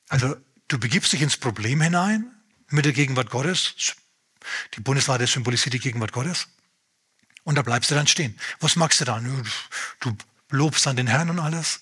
[0.09, 0.35] Also
[0.67, 2.31] du begibst dich ins Problem hinein
[2.69, 3.75] mit der Gegenwart Gottes.
[4.75, 6.47] Die Bundeslade symbolisiert die Gegenwart Gottes.
[7.45, 8.37] Und da bleibst du dann stehen.
[8.59, 9.45] Was magst du dann?
[10.01, 10.17] Du
[10.49, 11.81] lobst dann den Herrn und alles.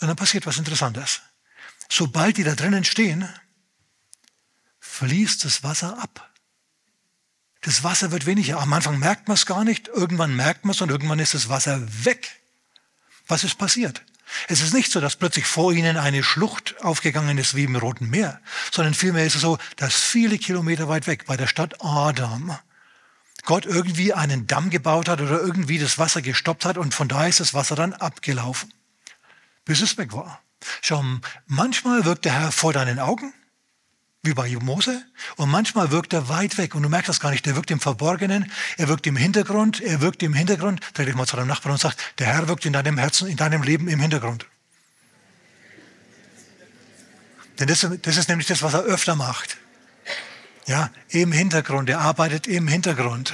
[0.00, 1.22] Und dann passiert was Interessantes.
[1.88, 3.28] Sobald die da drinnen stehen,
[4.78, 6.30] fließt das Wasser ab.
[7.62, 8.60] Das Wasser wird weniger.
[8.60, 11.48] Am Anfang merkt man es gar nicht, irgendwann merkt man es und irgendwann ist das
[11.48, 12.40] Wasser weg.
[13.26, 14.04] Was ist passiert?
[14.48, 18.10] Es ist nicht so, dass plötzlich vor ihnen eine Schlucht aufgegangen ist wie im Roten
[18.10, 22.58] Meer, sondern vielmehr ist es so, dass viele Kilometer weit weg bei der Stadt Adam
[23.48, 27.26] Gott irgendwie einen Damm gebaut hat oder irgendwie das Wasser gestoppt hat und von da
[27.26, 28.74] ist das Wasser dann abgelaufen,
[29.64, 30.42] bis es weg war.
[30.82, 31.02] Schau,
[31.46, 33.32] manchmal wirkt der Herr vor deinen Augen,
[34.22, 35.02] wie bei Mose,
[35.36, 37.46] und manchmal wirkt er weit weg und du merkst das gar nicht.
[37.46, 40.82] Der wirkt im Verborgenen, er wirkt im Hintergrund, er wirkt im Hintergrund.
[40.92, 43.38] Dreh dich mal zu deinem Nachbarn und sag, der Herr wirkt in deinem Herzen, in
[43.38, 44.44] deinem Leben im Hintergrund.
[47.58, 49.56] Denn das, das ist nämlich das, was er öfter macht.
[50.68, 53.32] Ja, im Hintergrund, er arbeitet im Hintergrund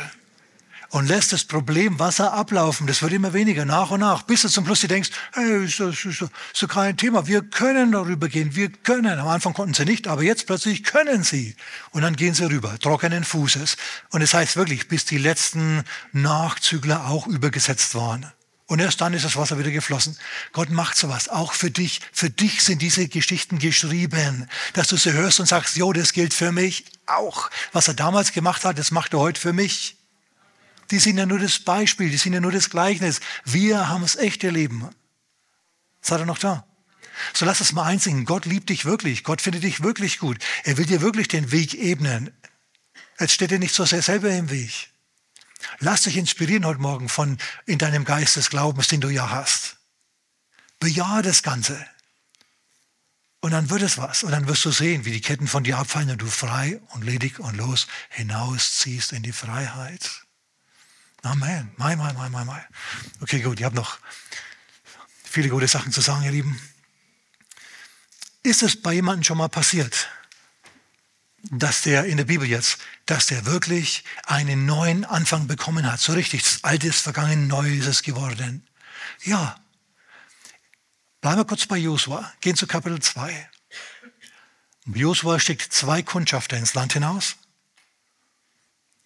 [0.90, 2.86] und lässt das Problem Wasser ablaufen.
[2.86, 6.04] Das wird immer weniger, nach und nach, bis du zum Schluss denkst, hey, ist das,
[6.04, 6.24] ist,
[6.60, 9.18] das kein Thema, wir können darüber gehen, wir können.
[9.18, 11.56] Am Anfang konnten sie nicht, aber jetzt plötzlich können sie.
[11.90, 13.78] Und dann gehen sie rüber, trockenen Fußes.
[14.10, 18.30] Und es das heißt wirklich, bis die letzten Nachzügler auch übergesetzt waren.
[18.66, 20.16] Und erst dann ist das Wasser wieder geflossen.
[20.52, 22.00] Gott macht sowas, auch für dich.
[22.12, 26.32] Für dich sind diese Geschichten geschrieben, dass du sie hörst und sagst, jo, das gilt
[26.32, 27.50] für mich auch.
[27.72, 29.96] Was er damals gemacht hat, das macht er heute für mich.
[30.90, 33.20] Die sind ja nur das Beispiel, die sind ja nur das Gleichnis.
[33.44, 34.88] Wir haben das echte Leben.
[36.00, 36.66] Seid ihr noch da?
[37.32, 38.24] So lass es mal einsingen.
[38.24, 39.24] Gott liebt dich wirklich.
[39.24, 40.38] Gott findet dich wirklich gut.
[40.64, 42.30] Er will dir wirklich den Weg ebnen.
[43.20, 44.90] Jetzt steht dir nicht so sehr selber im Weg.
[45.80, 49.76] Lass dich inspirieren heute Morgen von in deinem Geist des Glaubens, den du ja hast.
[50.80, 51.84] Bejahe das Ganze.
[53.40, 54.22] Und dann wird es was.
[54.22, 57.04] Und dann wirst du sehen, wie die Ketten von dir abfallen und du frei und
[57.04, 60.24] ledig und los hinausziehst in die Freiheit.
[61.22, 61.72] Amen.
[61.76, 62.66] Mai, mai, mai, mai, mai.
[63.20, 63.98] Okay, gut, ich habe noch
[65.24, 66.60] viele gute Sachen zu sagen, ihr Lieben.
[68.42, 70.08] Ist es bei jemandem schon mal passiert,
[71.50, 76.00] dass der in der Bibel jetzt, dass der wirklich einen neuen Anfang bekommen hat.
[76.00, 78.66] So richtig, das Alte ist vergangen, neu ist es geworden.
[79.22, 79.60] Ja.
[81.20, 82.32] Bleiben wir kurz bei Josua.
[82.40, 83.48] Gehen zu Kapitel 2.
[84.86, 87.36] Josua schickt zwei Kundschafter ins Land hinaus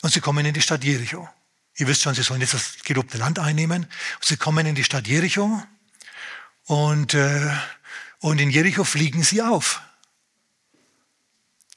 [0.02, 1.28] und sie kommen in die Stadt Jericho.
[1.76, 3.86] Ihr wisst schon, sie sollen jetzt das gelobte Land einnehmen.
[4.20, 5.62] Sie kommen in die Stadt Jericho
[6.64, 7.52] und, äh,
[8.18, 9.80] und in Jericho fliegen sie auf.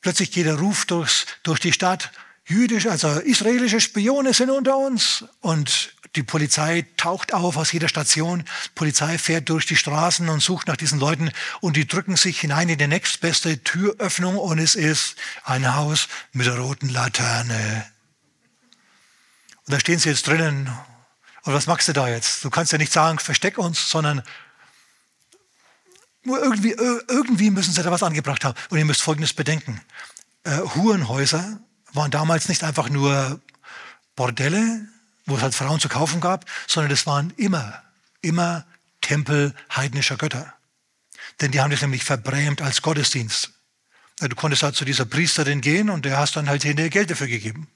[0.02, 2.12] Plötzlich geht der Ruf durchs, durch die Stadt,
[2.46, 5.26] jüdische, also israelische Spione sind unter uns.
[5.40, 8.40] Und die Polizei taucht auf aus jeder Station.
[8.40, 12.42] Die Polizei fährt durch die Straßen und sucht nach diesen Leuten und die drücken sich
[12.42, 17.86] hinein in die nächstbeste Türöffnung und es ist ein Haus mit der roten Laterne.
[19.66, 20.70] Und da stehen sie jetzt drinnen.
[21.44, 22.44] Und was machst du da jetzt?
[22.44, 24.22] Du kannst ja nicht sagen, versteck uns, sondern
[26.24, 28.58] irgendwie, irgendwie müssen sie da was angebracht haben.
[28.70, 29.82] Und ihr müsst Folgendes bedenken.
[30.44, 31.60] Äh, Hurenhäuser
[31.94, 33.40] waren damals nicht einfach nur
[34.16, 34.88] Bordelle,
[35.26, 37.82] wo es halt Frauen zu kaufen gab, sondern das waren immer,
[38.22, 38.66] immer
[39.02, 40.54] Tempel heidnischer Götter.
[41.40, 43.52] Denn die haben das nämlich verbrämt als Gottesdienst.
[44.20, 47.28] Du konntest halt zu dieser Priesterin gehen und der hast dann halt hinterher Geld dafür
[47.28, 47.68] gegeben.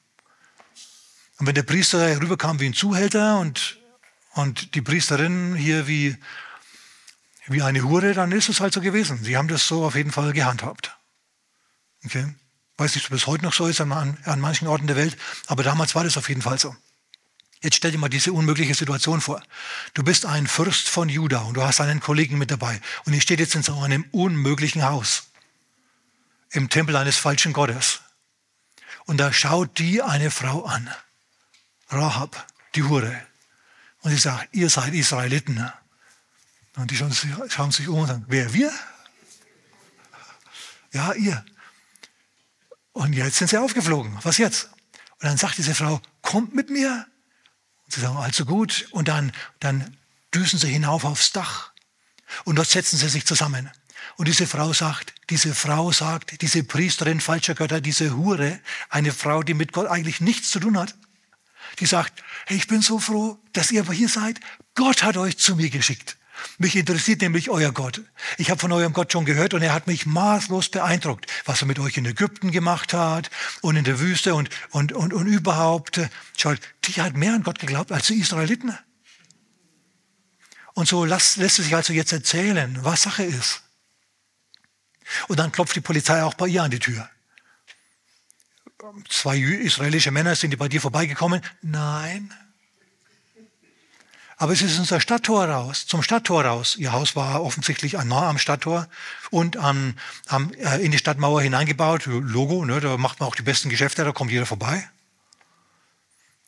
[1.38, 3.80] Und wenn der Priester herüberkam wie ein Zuhälter und,
[4.34, 6.16] und die Priesterin hier wie
[7.48, 9.24] wie eine Hure, dann ist es halt so gewesen.
[9.24, 10.98] Sie haben das so auf jeden Fall gehandhabt.
[12.04, 12.34] Okay?
[12.78, 15.64] Weiß nicht, ob es heute noch so ist an, an manchen Orten der Welt, aber
[15.64, 16.76] damals war das auf jeden Fall so.
[17.62, 19.42] Jetzt stell dir mal diese unmögliche Situation vor.
[19.94, 23.22] Du bist ein Fürst von Juda und du hast einen Kollegen mit dabei und ihr
[23.22, 25.30] steht jetzt in so einem unmöglichen Haus
[26.52, 28.02] im Tempel eines falschen Gottes.
[29.06, 30.90] Und da schaut die eine Frau an,
[31.90, 33.20] Rahab, die Hure.
[34.02, 35.72] Und sie sagt, ihr seid Israeliten.
[36.76, 38.72] Und die schauen sich um und sagen, wer, wir?
[40.92, 41.44] Ja, ihr.
[42.94, 44.18] Und jetzt sind sie aufgeflogen.
[44.24, 44.70] Was jetzt?
[45.22, 47.06] Und dann sagt diese Frau, kommt mit mir.
[47.86, 48.88] Und sie sagen, also gut.
[48.92, 49.98] Und dann, dann
[50.34, 51.72] düsen sie hinauf aufs Dach.
[52.44, 53.70] Und dort setzen sie sich zusammen.
[54.18, 58.60] Und diese Frau sagt, diese Frau sagt, diese Priesterin falscher Götter, diese Hure,
[58.90, 60.96] eine Frau, die mit Gott eigentlich nichts zu tun hat,
[61.80, 64.40] die sagt, hey, ich bin so froh, dass ihr aber hier seid.
[64.76, 66.18] Gott hat euch zu mir geschickt.
[66.58, 68.02] Mich interessiert nämlich euer Gott.
[68.38, 71.68] Ich habe von eurem Gott schon gehört und er hat mich maßlos beeindruckt, was er
[71.68, 73.30] mit euch in Ägypten gemacht hat
[73.62, 76.00] und in der Wüste und, und, und, und überhaupt.
[76.38, 78.78] Schaut, die hat mehr an Gott geglaubt als die Israeliten.
[80.74, 83.64] Und so lässt, lässt es sich also jetzt erzählen, was Sache ist.
[85.28, 87.10] Und dann klopft die Polizei auch bei ihr an die Tür.
[89.10, 91.42] Zwei israelische Männer sind die bei dir vorbeigekommen.
[91.62, 92.34] Nein,
[94.38, 96.76] aber es ist unser Stadttor raus, zum Stadttor raus.
[96.76, 98.88] Ihr Haus war offensichtlich nah am Stadttor
[99.32, 102.06] und an, am, äh, in die Stadtmauer hineingebaut.
[102.06, 104.90] Logo, ne, da macht man auch die besten Geschäfte, da kommt jeder vorbei.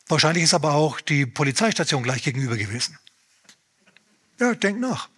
[0.07, 2.97] Wahrscheinlich ist aber auch die Polizeistation gleich gegenüber gewesen.
[4.39, 5.09] Ja, denkt nach.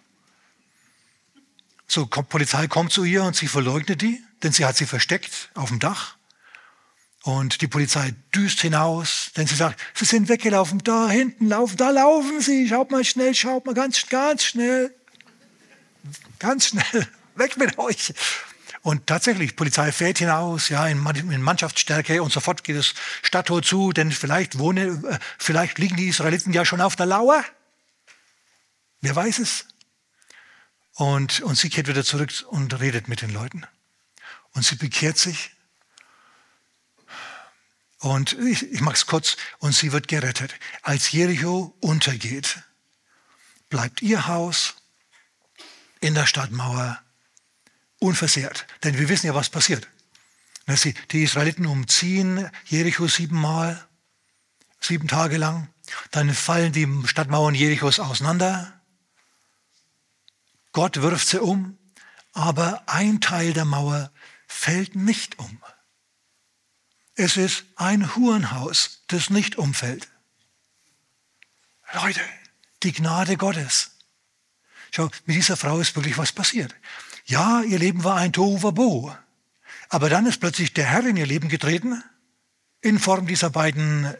[1.86, 5.50] So, kommt, Polizei kommt zu ihr und sie verleugnet die, denn sie hat sie versteckt
[5.54, 6.16] auf dem Dach.
[7.22, 11.90] Und die Polizei düst hinaus, denn sie sagt, sie sind weggelaufen, da hinten laufen, da
[11.90, 14.94] laufen sie, schaut mal schnell, schaut mal ganz, ganz schnell,
[16.38, 18.14] ganz schnell, weg mit euch.
[18.82, 24.10] Und tatsächlich, Polizei fährt hinaus, ja, in, Mannschaftsstärke und sofort geht das Stadttor zu, denn
[24.10, 27.44] vielleicht wohne, äh, vielleicht liegen die Israeliten ja schon auf der Lauer.
[29.02, 29.66] Wer weiß es?
[30.94, 33.66] Und, und sie kehrt wieder zurück und redet mit den Leuten.
[34.52, 35.50] Und sie bekehrt sich
[38.00, 40.54] und ich, ich mache es kurz, und sie wird gerettet.
[40.82, 42.62] Als Jericho untergeht,
[43.68, 44.74] bleibt ihr Haus
[46.00, 47.00] in der Stadtmauer
[47.98, 48.66] unversehrt.
[48.82, 49.86] Denn wir wissen ja, was passiert.
[51.12, 53.86] Die Israeliten umziehen Jericho siebenmal,
[54.80, 55.68] sieben Tage lang.
[56.10, 58.80] Dann fallen die Stadtmauern Jerichos auseinander.
[60.72, 61.76] Gott wirft sie um,
[62.32, 64.12] aber ein Teil der Mauer
[64.46, 65.60] fällt nicht um.
[67.14, 70.08] Es ist ein Hurenhaus, das nicht umfällt.
[71.92, 72.20] Leute,
[72.82, 73.92] die Gnade Gottes.
[74.92, 76.74] Schau, mit dieser Frau ist wirklich was passiert.
[77.26, 79.14] Ja, ihr Leben war ein Tohuwabo.
[79.88, 82.02] Aber dann ist plötzlich der Herr in ihr Leben getreten,
[82.80, 84.14] in Form dieser beiden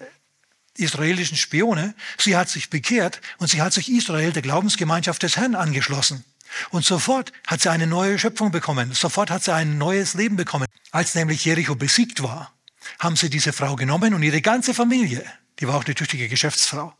[0.77, 1.95] israelischen Spione.
[2.19, 6.25] Sie hat sich bekehrt und sie hat sich Israel, der Glaubensgemeinschaft des Herrn, angeschlossen.
[6.71, 8.93] Und sofort hat sie eine neue Schöpfung bekommen.
[8.93, 10.67] Sofort hat sie ein neues Leben bekommen.
[10.91, 12.53] Als nämlich Jericho besiegt war,
[12.99, 15.25] haben sie diese Frau genommen und ihre ganze Familie,
[15.59, 16.95] die war auch eine tüchtige Geschäftsfrau.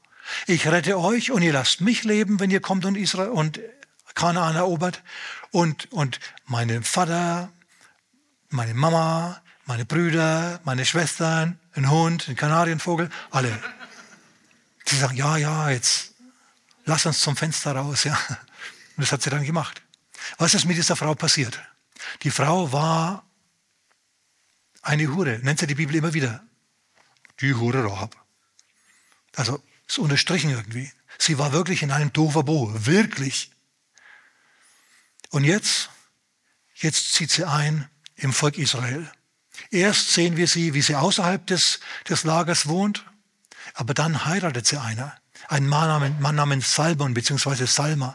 [0.47, 3.61] Ich rette euch und ihr lasst mich leben, wenn ihr kommt und Israel und
[4.15, 5.03] Kanaan erobert.
[5.51, 7.51] Und, und meine Vater,
[8.49, 13.59] meine Mama, meine Brüder, meine Schwestern, ein Hund, ein Kanarienvogel, alle.
[14.85, 16.15] Sie sagen, ja, ja, jetzt
[16.85, 18.05] lass uns zum Fenster raus.
[18.05, 18.19] Ja.
[18.97, 19.83] Und das hat sie dann gemacht.
[20.39, 21.61] Was ist mit dieser Frau passiert?
[22.23, 23.25] Die Frau war
[24.83, 26.43] eine Hure, nennt sie die Bibel immer wieder.
[27.41, 28.17] Die Hure Rahab.
[29.37, 30.91] Also ist unterstrichen irgendwie.
[31.19, 33.51] Sie war wirklich in einem Dovabo, wirklich.
[35.31, 35.91] Und jetzt,
[36.75, 39.11] jetzt zieht sie ein im Volk Israel.
[39.71, 43.05] Erst sehen wir sie, wie sie außerhalb des, des Lagers wohnt,
[43.75, 45.17] aber dann heiratet sie einer,
[45.49, 47.67] einen Mann, namens, Mann namens Salmon bzw.
[47.67, 48.15] Salma.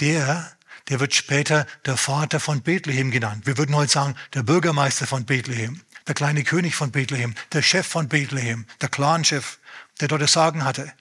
[0.00, 0.56] Der
[0.88, 3.46] der wird später der Vater von Bethlehem genannt.
[3.46, 7.86] Wir würden heute sagen, der Bürgermeister von Bethlehem, der kleine König von Bethlehem, der Chef
[7.86, 9.58] von Bethlehem, der Clanchef,
[10.00, 10.92] der dort das Sagen hatte.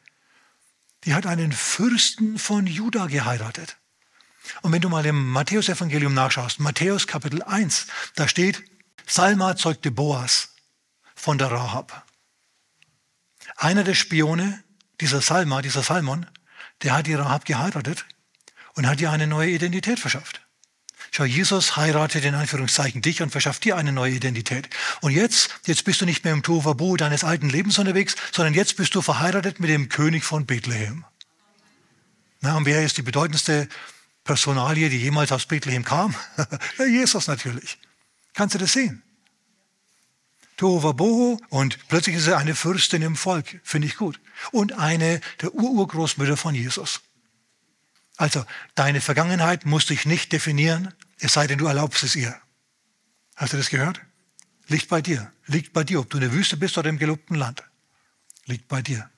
[1.05, 3.77] Die hat einen Fürsten von Juda geheiratet.
[4.61, 8.63] Und wenn du mal im Matthäusevangelium nachschaust, Matthäus Kapitel 1, da steht,
[9.07, 10.55] Salma zeugte Boas
[11.15, 12.05] von der Rahab.
[13.55, 14.63] Einer der Spione,
[14.99, 16.27] dieser Salma, dieser Salmon,
[16.83, 18.05] der hat die Rahab geheiratet
[18.75, 20.41] und hat dir eine neue Identität verschafft.
[21.13, 24.69] Schau, Jesus heiratet in Anführungszeichen dich und verschafft dir eine neue Identität.
[25.01, 28.77] Und jetzt, jetzt bist du nicht mehr im Tovabu deines alten Lebens unterwegs, sondern jetzt
[28.77, 31.03] bist du verheiratet mit dem König von Bethlehem.
[32.39, 33.67] Na, und wer ist die bedeutendste
[34.23, 36.15] Personalie, die jemals aus Bethlehem kam?
[36.77, 37.77] Jesus natürlich.
[38.33, 39.03] Kannst du das sehen?
[40.55, 43.59] Tohuwabohu und plötzlich ist er eine Fürstin im Volk.
[43.63, 44.19] Finde ich gut.
[44.51, 47.01] Und eine der Ururgroßmütter von Jesus.
[48.21, 48.45] Also,
[48.75, 52.39] deine Vergangenheit muss dich nicht definieren, es sei denn, du erlaubst es ihr.
[53.35, 53.99] Hast du das gehört?
[54.67, 55.33] Liegt bei dir.
[55.47, 57.63] Liegt bei dir, ob du in der Wüste bist oder im gelobten Land.
[58.45, 59.09] Liegt bei dir.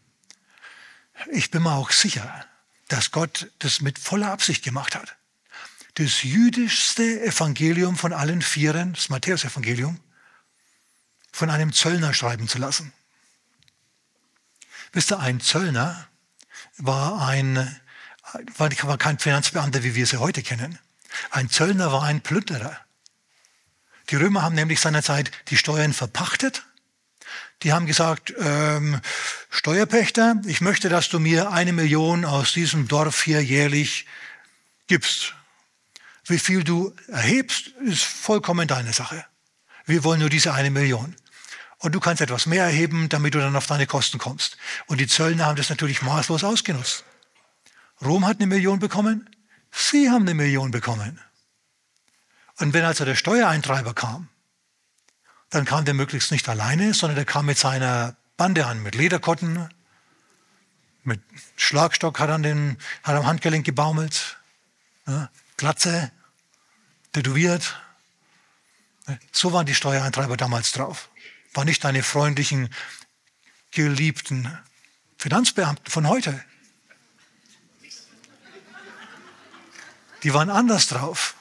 [1.34, 2.46] Ich bin mir auch sicher,
[2.88, 5.18] dass Gott das mit voller Absicht gemacht hat.
[5.96, 10.00] Das jüdischste Evangelium von allen Vieren, das Matthäus-Evangelium,
[11.34, 12.94] von einem Zöllner schreiben zu lassen.
[14.94, 16.08] Wisst ihr, ein Zöllner
[16.78, 17.82] war ein
[18.58, 20.80] war kein Finanzbeamter, wie wir sie heute kennen.
[21.32, 22.78] Ein Zöllner war ein Plünderer.
[24.10, 26.64] Die Römer haben nämlich seinerzeit die Steuern verpachtet.
[27.62, 29.00] die haben gesagt, ähm,
[29.50, 34.06] Steuerpächter, ich möchte, dass du mir eine Million aus diesem Dorf hier jährlich
[34.88, 35.34] gibst.
[36.26, 39.26] Wie viel du erhebst, ist vollkommen deine Sache.
[39.86, 41.16] Wir wollen nur diese eine Million.
[41.78, 44.58] Und du kannst etwas mehr erheben, damit du dann auf deine Kosten kommst.
[44.88, 47.06] Und die Zöllner haben das natürlich maßlos ausgenutzt.
[48.06, 49.30] Rom hat eine Million bekommen,
[49.72, 51.20] sie haben eine Million bekommen.
[52.58, 54.30] Und wenn also der Steuereintreiber kam,
[55.50, 59.70] dann kam der möglichst nicht alleine, sondern der kam mit seiner Bande an, mit Lederkotten,
[61.04, 61.22] mit
[61.58, 64.38] Schlagstock hat, an den, hat am Handgelenk gebaumelt,
[65.08, 66.12] ja, Glatze,
[67.12, 67.80] tätowiert.
[69.32, 71.10] So waren die Steuereintreiber damals drauf.
[71.54, 72.70] War nicht deine freundlichen,
[73.72, 74.58] geliebten
[75.18, 76.44] Finanzbeamten von heute.
[80.24, 81.36] Die waren anders drauf.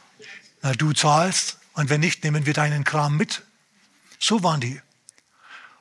[0.63, 3.43] Na, du zahlst und wenn nicht, nehmen wir deinen Kram mit.
[4.19, 4.81] So waren die.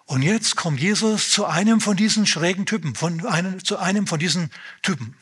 [0.05, 4.19] Und jetzt kommt Jesus zu einem von diesen schrägen Typen, von einem, zu einem von
[4.19, 5.15] diesen Typen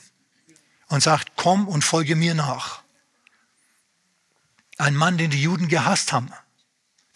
[0.88, 2.82] und sagt, komm und folge mir nach.
[4.78, 6.32] Ein Mann, den die Juden gehasst haben,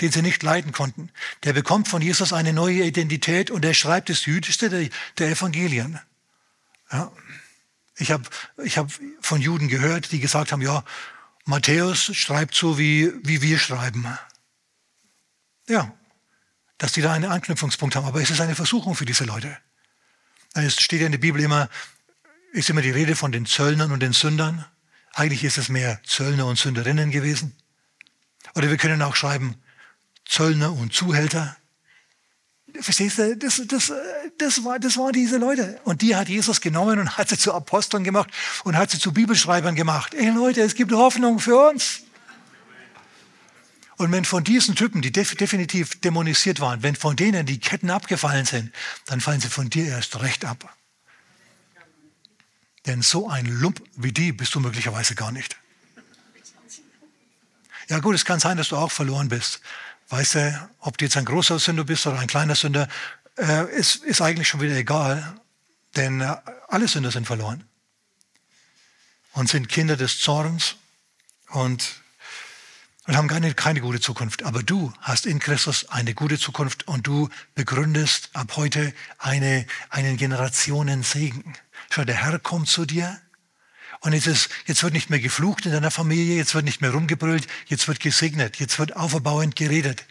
[0.01, 1.09] den sie nicht leiden konnten,
[1.43, 5.99] der bekommt von Jesus eine neue Identität und er schreibt das Jüdischste der, der Evangelien.
[6.91, 7.11] Ja.
[7.97, 8.23] Ich habe
[8.63, 8.91] ich hab
[9.21, 10.83] von Juden gehört, die gesagt haben, ja,
[11.45, 14.07] Matthäus schreibt so, wie, wie wir schreiben.
[15.67, 15.93] Ja,
[16.77, 18.05] dass die da einen Anknüpfungspunkt haben.
[18.05, 19.57] Aber es ist eine Versuchung für diese Leute.
[20.53, 21.69] Es steht ja in der Bibel immer,
[22.51, 24.65] ist immer die Rede von den Zöllnern und den Sündern.
[25.13, 27.55] Eigentlich ist es mehr Zöllner und Sünderinnen gewesen.
[28.55, 29.55] Oder wir können auch schreiben,
[30.25, 31.55] Zöllner und Zuhälter.
[32.79, 33.37] Verstehst du?
[33.37, 33.93] Das, das,
[34.37, 35.79] das, war, das waren diese Leute.
[35.83, 38.29] Und die hat Jesus genommen und hat sie zu Aposteln gemacht
[38.63, 40.13] und hat sie zu Bibelschreibern gemacht.
[40.13, 42.01] Ey Leute, es gibt Hoffnung für uns.
[43.97, 48.45] Und wenn von diesen Typen, die definitiv dämonisiert waren, wenn von denen die Ketten abgefallen
[48.45, 48.73] sind,
[49.05, 50.75] dann fallen sie von dir erst recht ab.
[52.85, 55.57] Denn so ein Lump wie die bist du möglicherweise gar nicht.
[57.87, 59.61] Ja gut, es kann sein, dass du auch verloren bist.
[60.13, 62.87] Weißt du, ob du jetzt ein großer Sünder bist oder ein kleiner Sünder,
[63.35, 65.41] äh, ist, ist eigentlich schon wieder egal,
[65.95, 66.35] denn äh,
[66.67, 67.63] alle Sünder sind verloren
[69.31, 70.75] und sind Kinder des Zorns
[71.49, 71.95] und,
[73.07, 74.43] und haben keine, keine gute Zukunft.
[74.43, 80.17] Aber du hast in Christus eine gute Zukunft und du begründest ab heute eine, einen
[80.17, 81.55] Generationensegen.
[81.89, 83.19] Schau, der Herr kommt zu dir
[84.03, 86.91] und jetzt, ist, jetzt wird nicht mehr geflucht in deiner Familie, jetzt wird nicht mehr
[86.91, 90.03] rumgebrüllt, jetzt wird gesegnet, jetzt wird auferbauend geredet.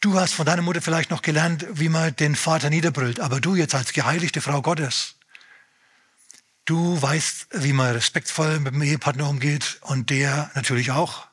[0.00, 3.56] Du hast von deiner Mutter vielleicht noch gelernt, wie man den Vater niederbrüllt, aber du
[3.56, 5.16] jetzt als geheiligte Frau Gottes,
[6.66, 11.26] du weißt, wie man respektvoll mit dem Ehepartner umgeht und der natürlich auch.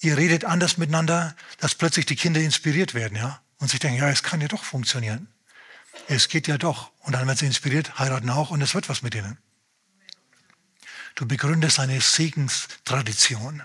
[0.00, 4.10] Ihr redet anders miteinander, dass plötzlich die Kinder inspiriert werden, ja, und sich denken, ja,
[4.10, 5.28] es kann ja doch funktionieren.
[6.08, 6.90] Es geht ja doch.
[6.98, 9.38] Und dann werden sie inspiriert, heiraten auch und es wird was mit ihnen.
[11.14, 13.62] Du begründest eine Segenstradition.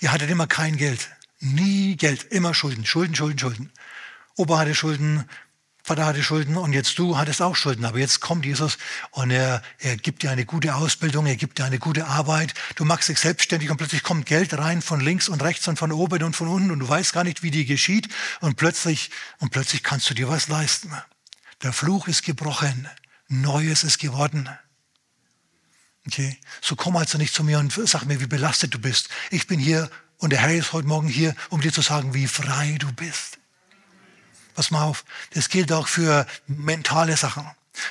[0.00, 1.10] Ihr hattet immer kein Geld.
[1.40, 2.24] Nie Geld.
[2.24, 2.84] Immer Schulden.
[2.86, 3.72] Schulden, Schulden, Schulden.
[4.36, 5.24] Opa hatte Schulden,
[5.86, 7.84] Vater hatte Schulden und jetzt du hattest auch Schulden.
[7.84, 8.76] Aber jetzt kommt Jesus
[9.12, 12.54] und er, er gibt dir eine gute Ausbildung, er gibt dir eine gute Arbeit.
[12.74, 15.92] Du machst dich selbstständig und plötzlich kommt Geld rein von links und rechts und von
[15.92, 18.08] oben und von unten und du weißt gar nicht, wie dir geschieht
[18.40, 20.90] und plötzlich, und plötzlich kannst du dir was leisten.
[21.62, 22.88] Der Fluch ist gebrochen.
[23.28, 24.48] Neues ist geworden.
[26.06, 26.38] Okay?
[26.60, 29.08] So komm also nicht zu mir und sag mir, wie belastet du bist.
[29.30, 32.26] Ich bin hier und der Herr ist heute Morgen hier, um dir zu sagen, wie
[32.26, 33.38] frei du bist.
[34.54, 35.04] Pass mal auf,
[35.34, 37.46] das gilt auch für mentale Sachen,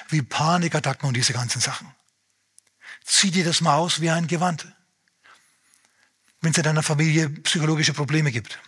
[0.10, 1.94] wie Panikattacken und diese ganzen Sachen.
[3.04, 4.68] Zieh dir das mal aus wie ein Gewand.
[6.42, 8.60] Wenn es in deiner Familie psychologische Probleme gibt,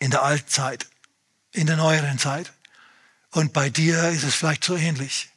[0.00, 0.88] in der Altzeit,
[1.52, 2.52] in der neueren Zeit,
[3.30, 5.30] und bei dir ist es vielleicht so ähnlich,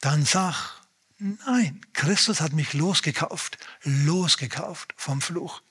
[0.00, 0.81] dann sag,
[1.24, 5.62] Nein, Christus hat mich losgekauft, losgekauft vom Fluch.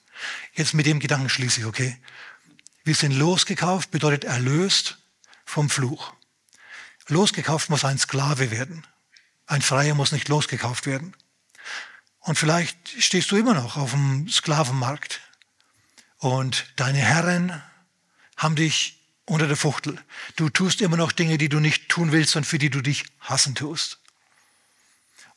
[0.54, 1.98] Jetzt mit dem Gedanken schließe ich, okay?
[2.86, 5.00] Wir sind losgekauft, bedeutet erlöst
[5.44, 6.14] vom Fluch.
[7.10, 8.88] Losgekauft muss ein Sklave werden.
[9.46, 11.18] Ein Freier muss nicht losgekauft werden.
[12.20, 15.20] Und vielleicht stehst du immer noch auf dem Sklavenmarkt
[16.20, 17.62] und deine Herren
[18.38, 20.02] haben dich unter der Fuchtel.
[20.38, 23.04] Du tust immer noch Dinge, die du nicht tun willst und für die du dich
[23.20, 24.01] hassen tust.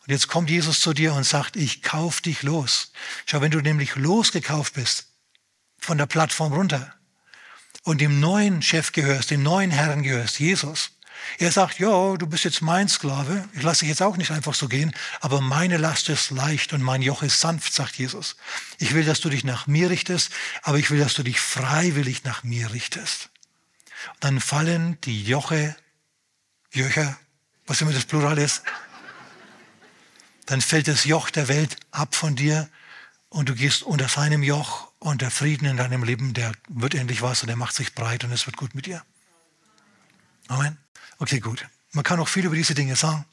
[0.06, 2.92] Und jetzt kommt Jesus zu dir und sagt, ich kauf dich los.
[3.24, 5.06] Schau, wenn du nämlich losgekauft bist,
[5.78, 6.94] von der Plattform runter
[7.84, 10.90] und dem neuen Chef gehörst, dem neuen Herrn gehörst, Jesus.
[11.38, 14.52] Er sagt, ja, du bist jetzt mein Sklave, ich lasse dich jetzt auch nicht einfach
[14.52, 18.36] so gehen, aber meine Last ist leicht und mein Joch ist sanft, sagt Jesus.
[18.78, 20.30] Ich will, dass du dich nach mir richtest,
[20.62, 23.30] aber ich will, dass du dich freiwillig nach mir richtest.
[24.20, 25.76] Dann fallen die Joche,
[26.72, 27.16] Jöcher,
[27.66, 28.62] was immer das Plural ist,
[30.46, 32.68] dann fällt das Joch der Welt ab von dir
[33.28, 37.22] und du gehst unter seinem Joch und der Frieden in deinem Leben, der wird endlich
[37.22, 39.02] was und der macht sich breit und es wird gut mit dir.
[40.48, 40.78] Amen.
[41.18, 41.66] Okay, gut.
[41.92, 43.24] Man kann auch viel über diese Dinge sagen.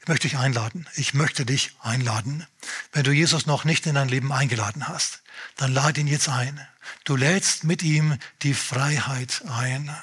[0.00, 0.88] Ich möchte dich einladen.
[0.94, 2.46] Ich möchte dich einladen.
[2.92, 5.22] Wenn du Jesus noch nicht in dein Leben eingeladen hast,
[5.56, 6.66] dann lade ihn jetzt ein.
[7.04, 9.94] Du lädst mit ihm die Freiheit ein.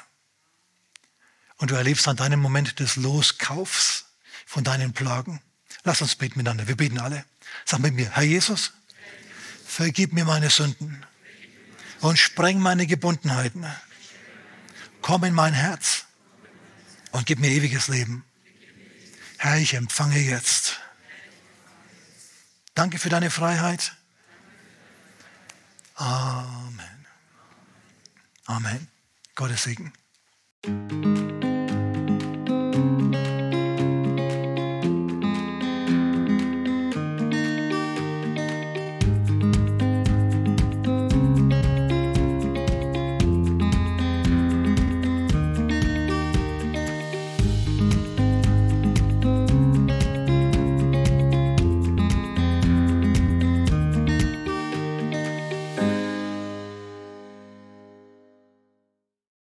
[1.58, 4.06] Und du erlebst dann deinen Moment des Loskaufs
[4.46, 5.42] von deinen Plagen.
[5.88, 6.68] Lass uns beten miteinander.
[6.68, 7.24] Wir beten alle.
[7.64, 8.74] Sag mit mir, Herr Jesus,
[9.66, 11.02] vergib mir meine Sünden
[12.02, 13.66] und spreng meine Gebundenheiten.
[15.02, 16.04] Komm in mein Herz
[17.12, 18.26] und gib mir ewiges Leben.
[19.38, 20.78] Herr, ich empfange jetzt.
[22.76, 23.96] Danke für deine Freiheit.
[25.96, 27.06] Amen.
[28.46, 28.90] Amen.
[29.36, 29.94] Gottes Segen.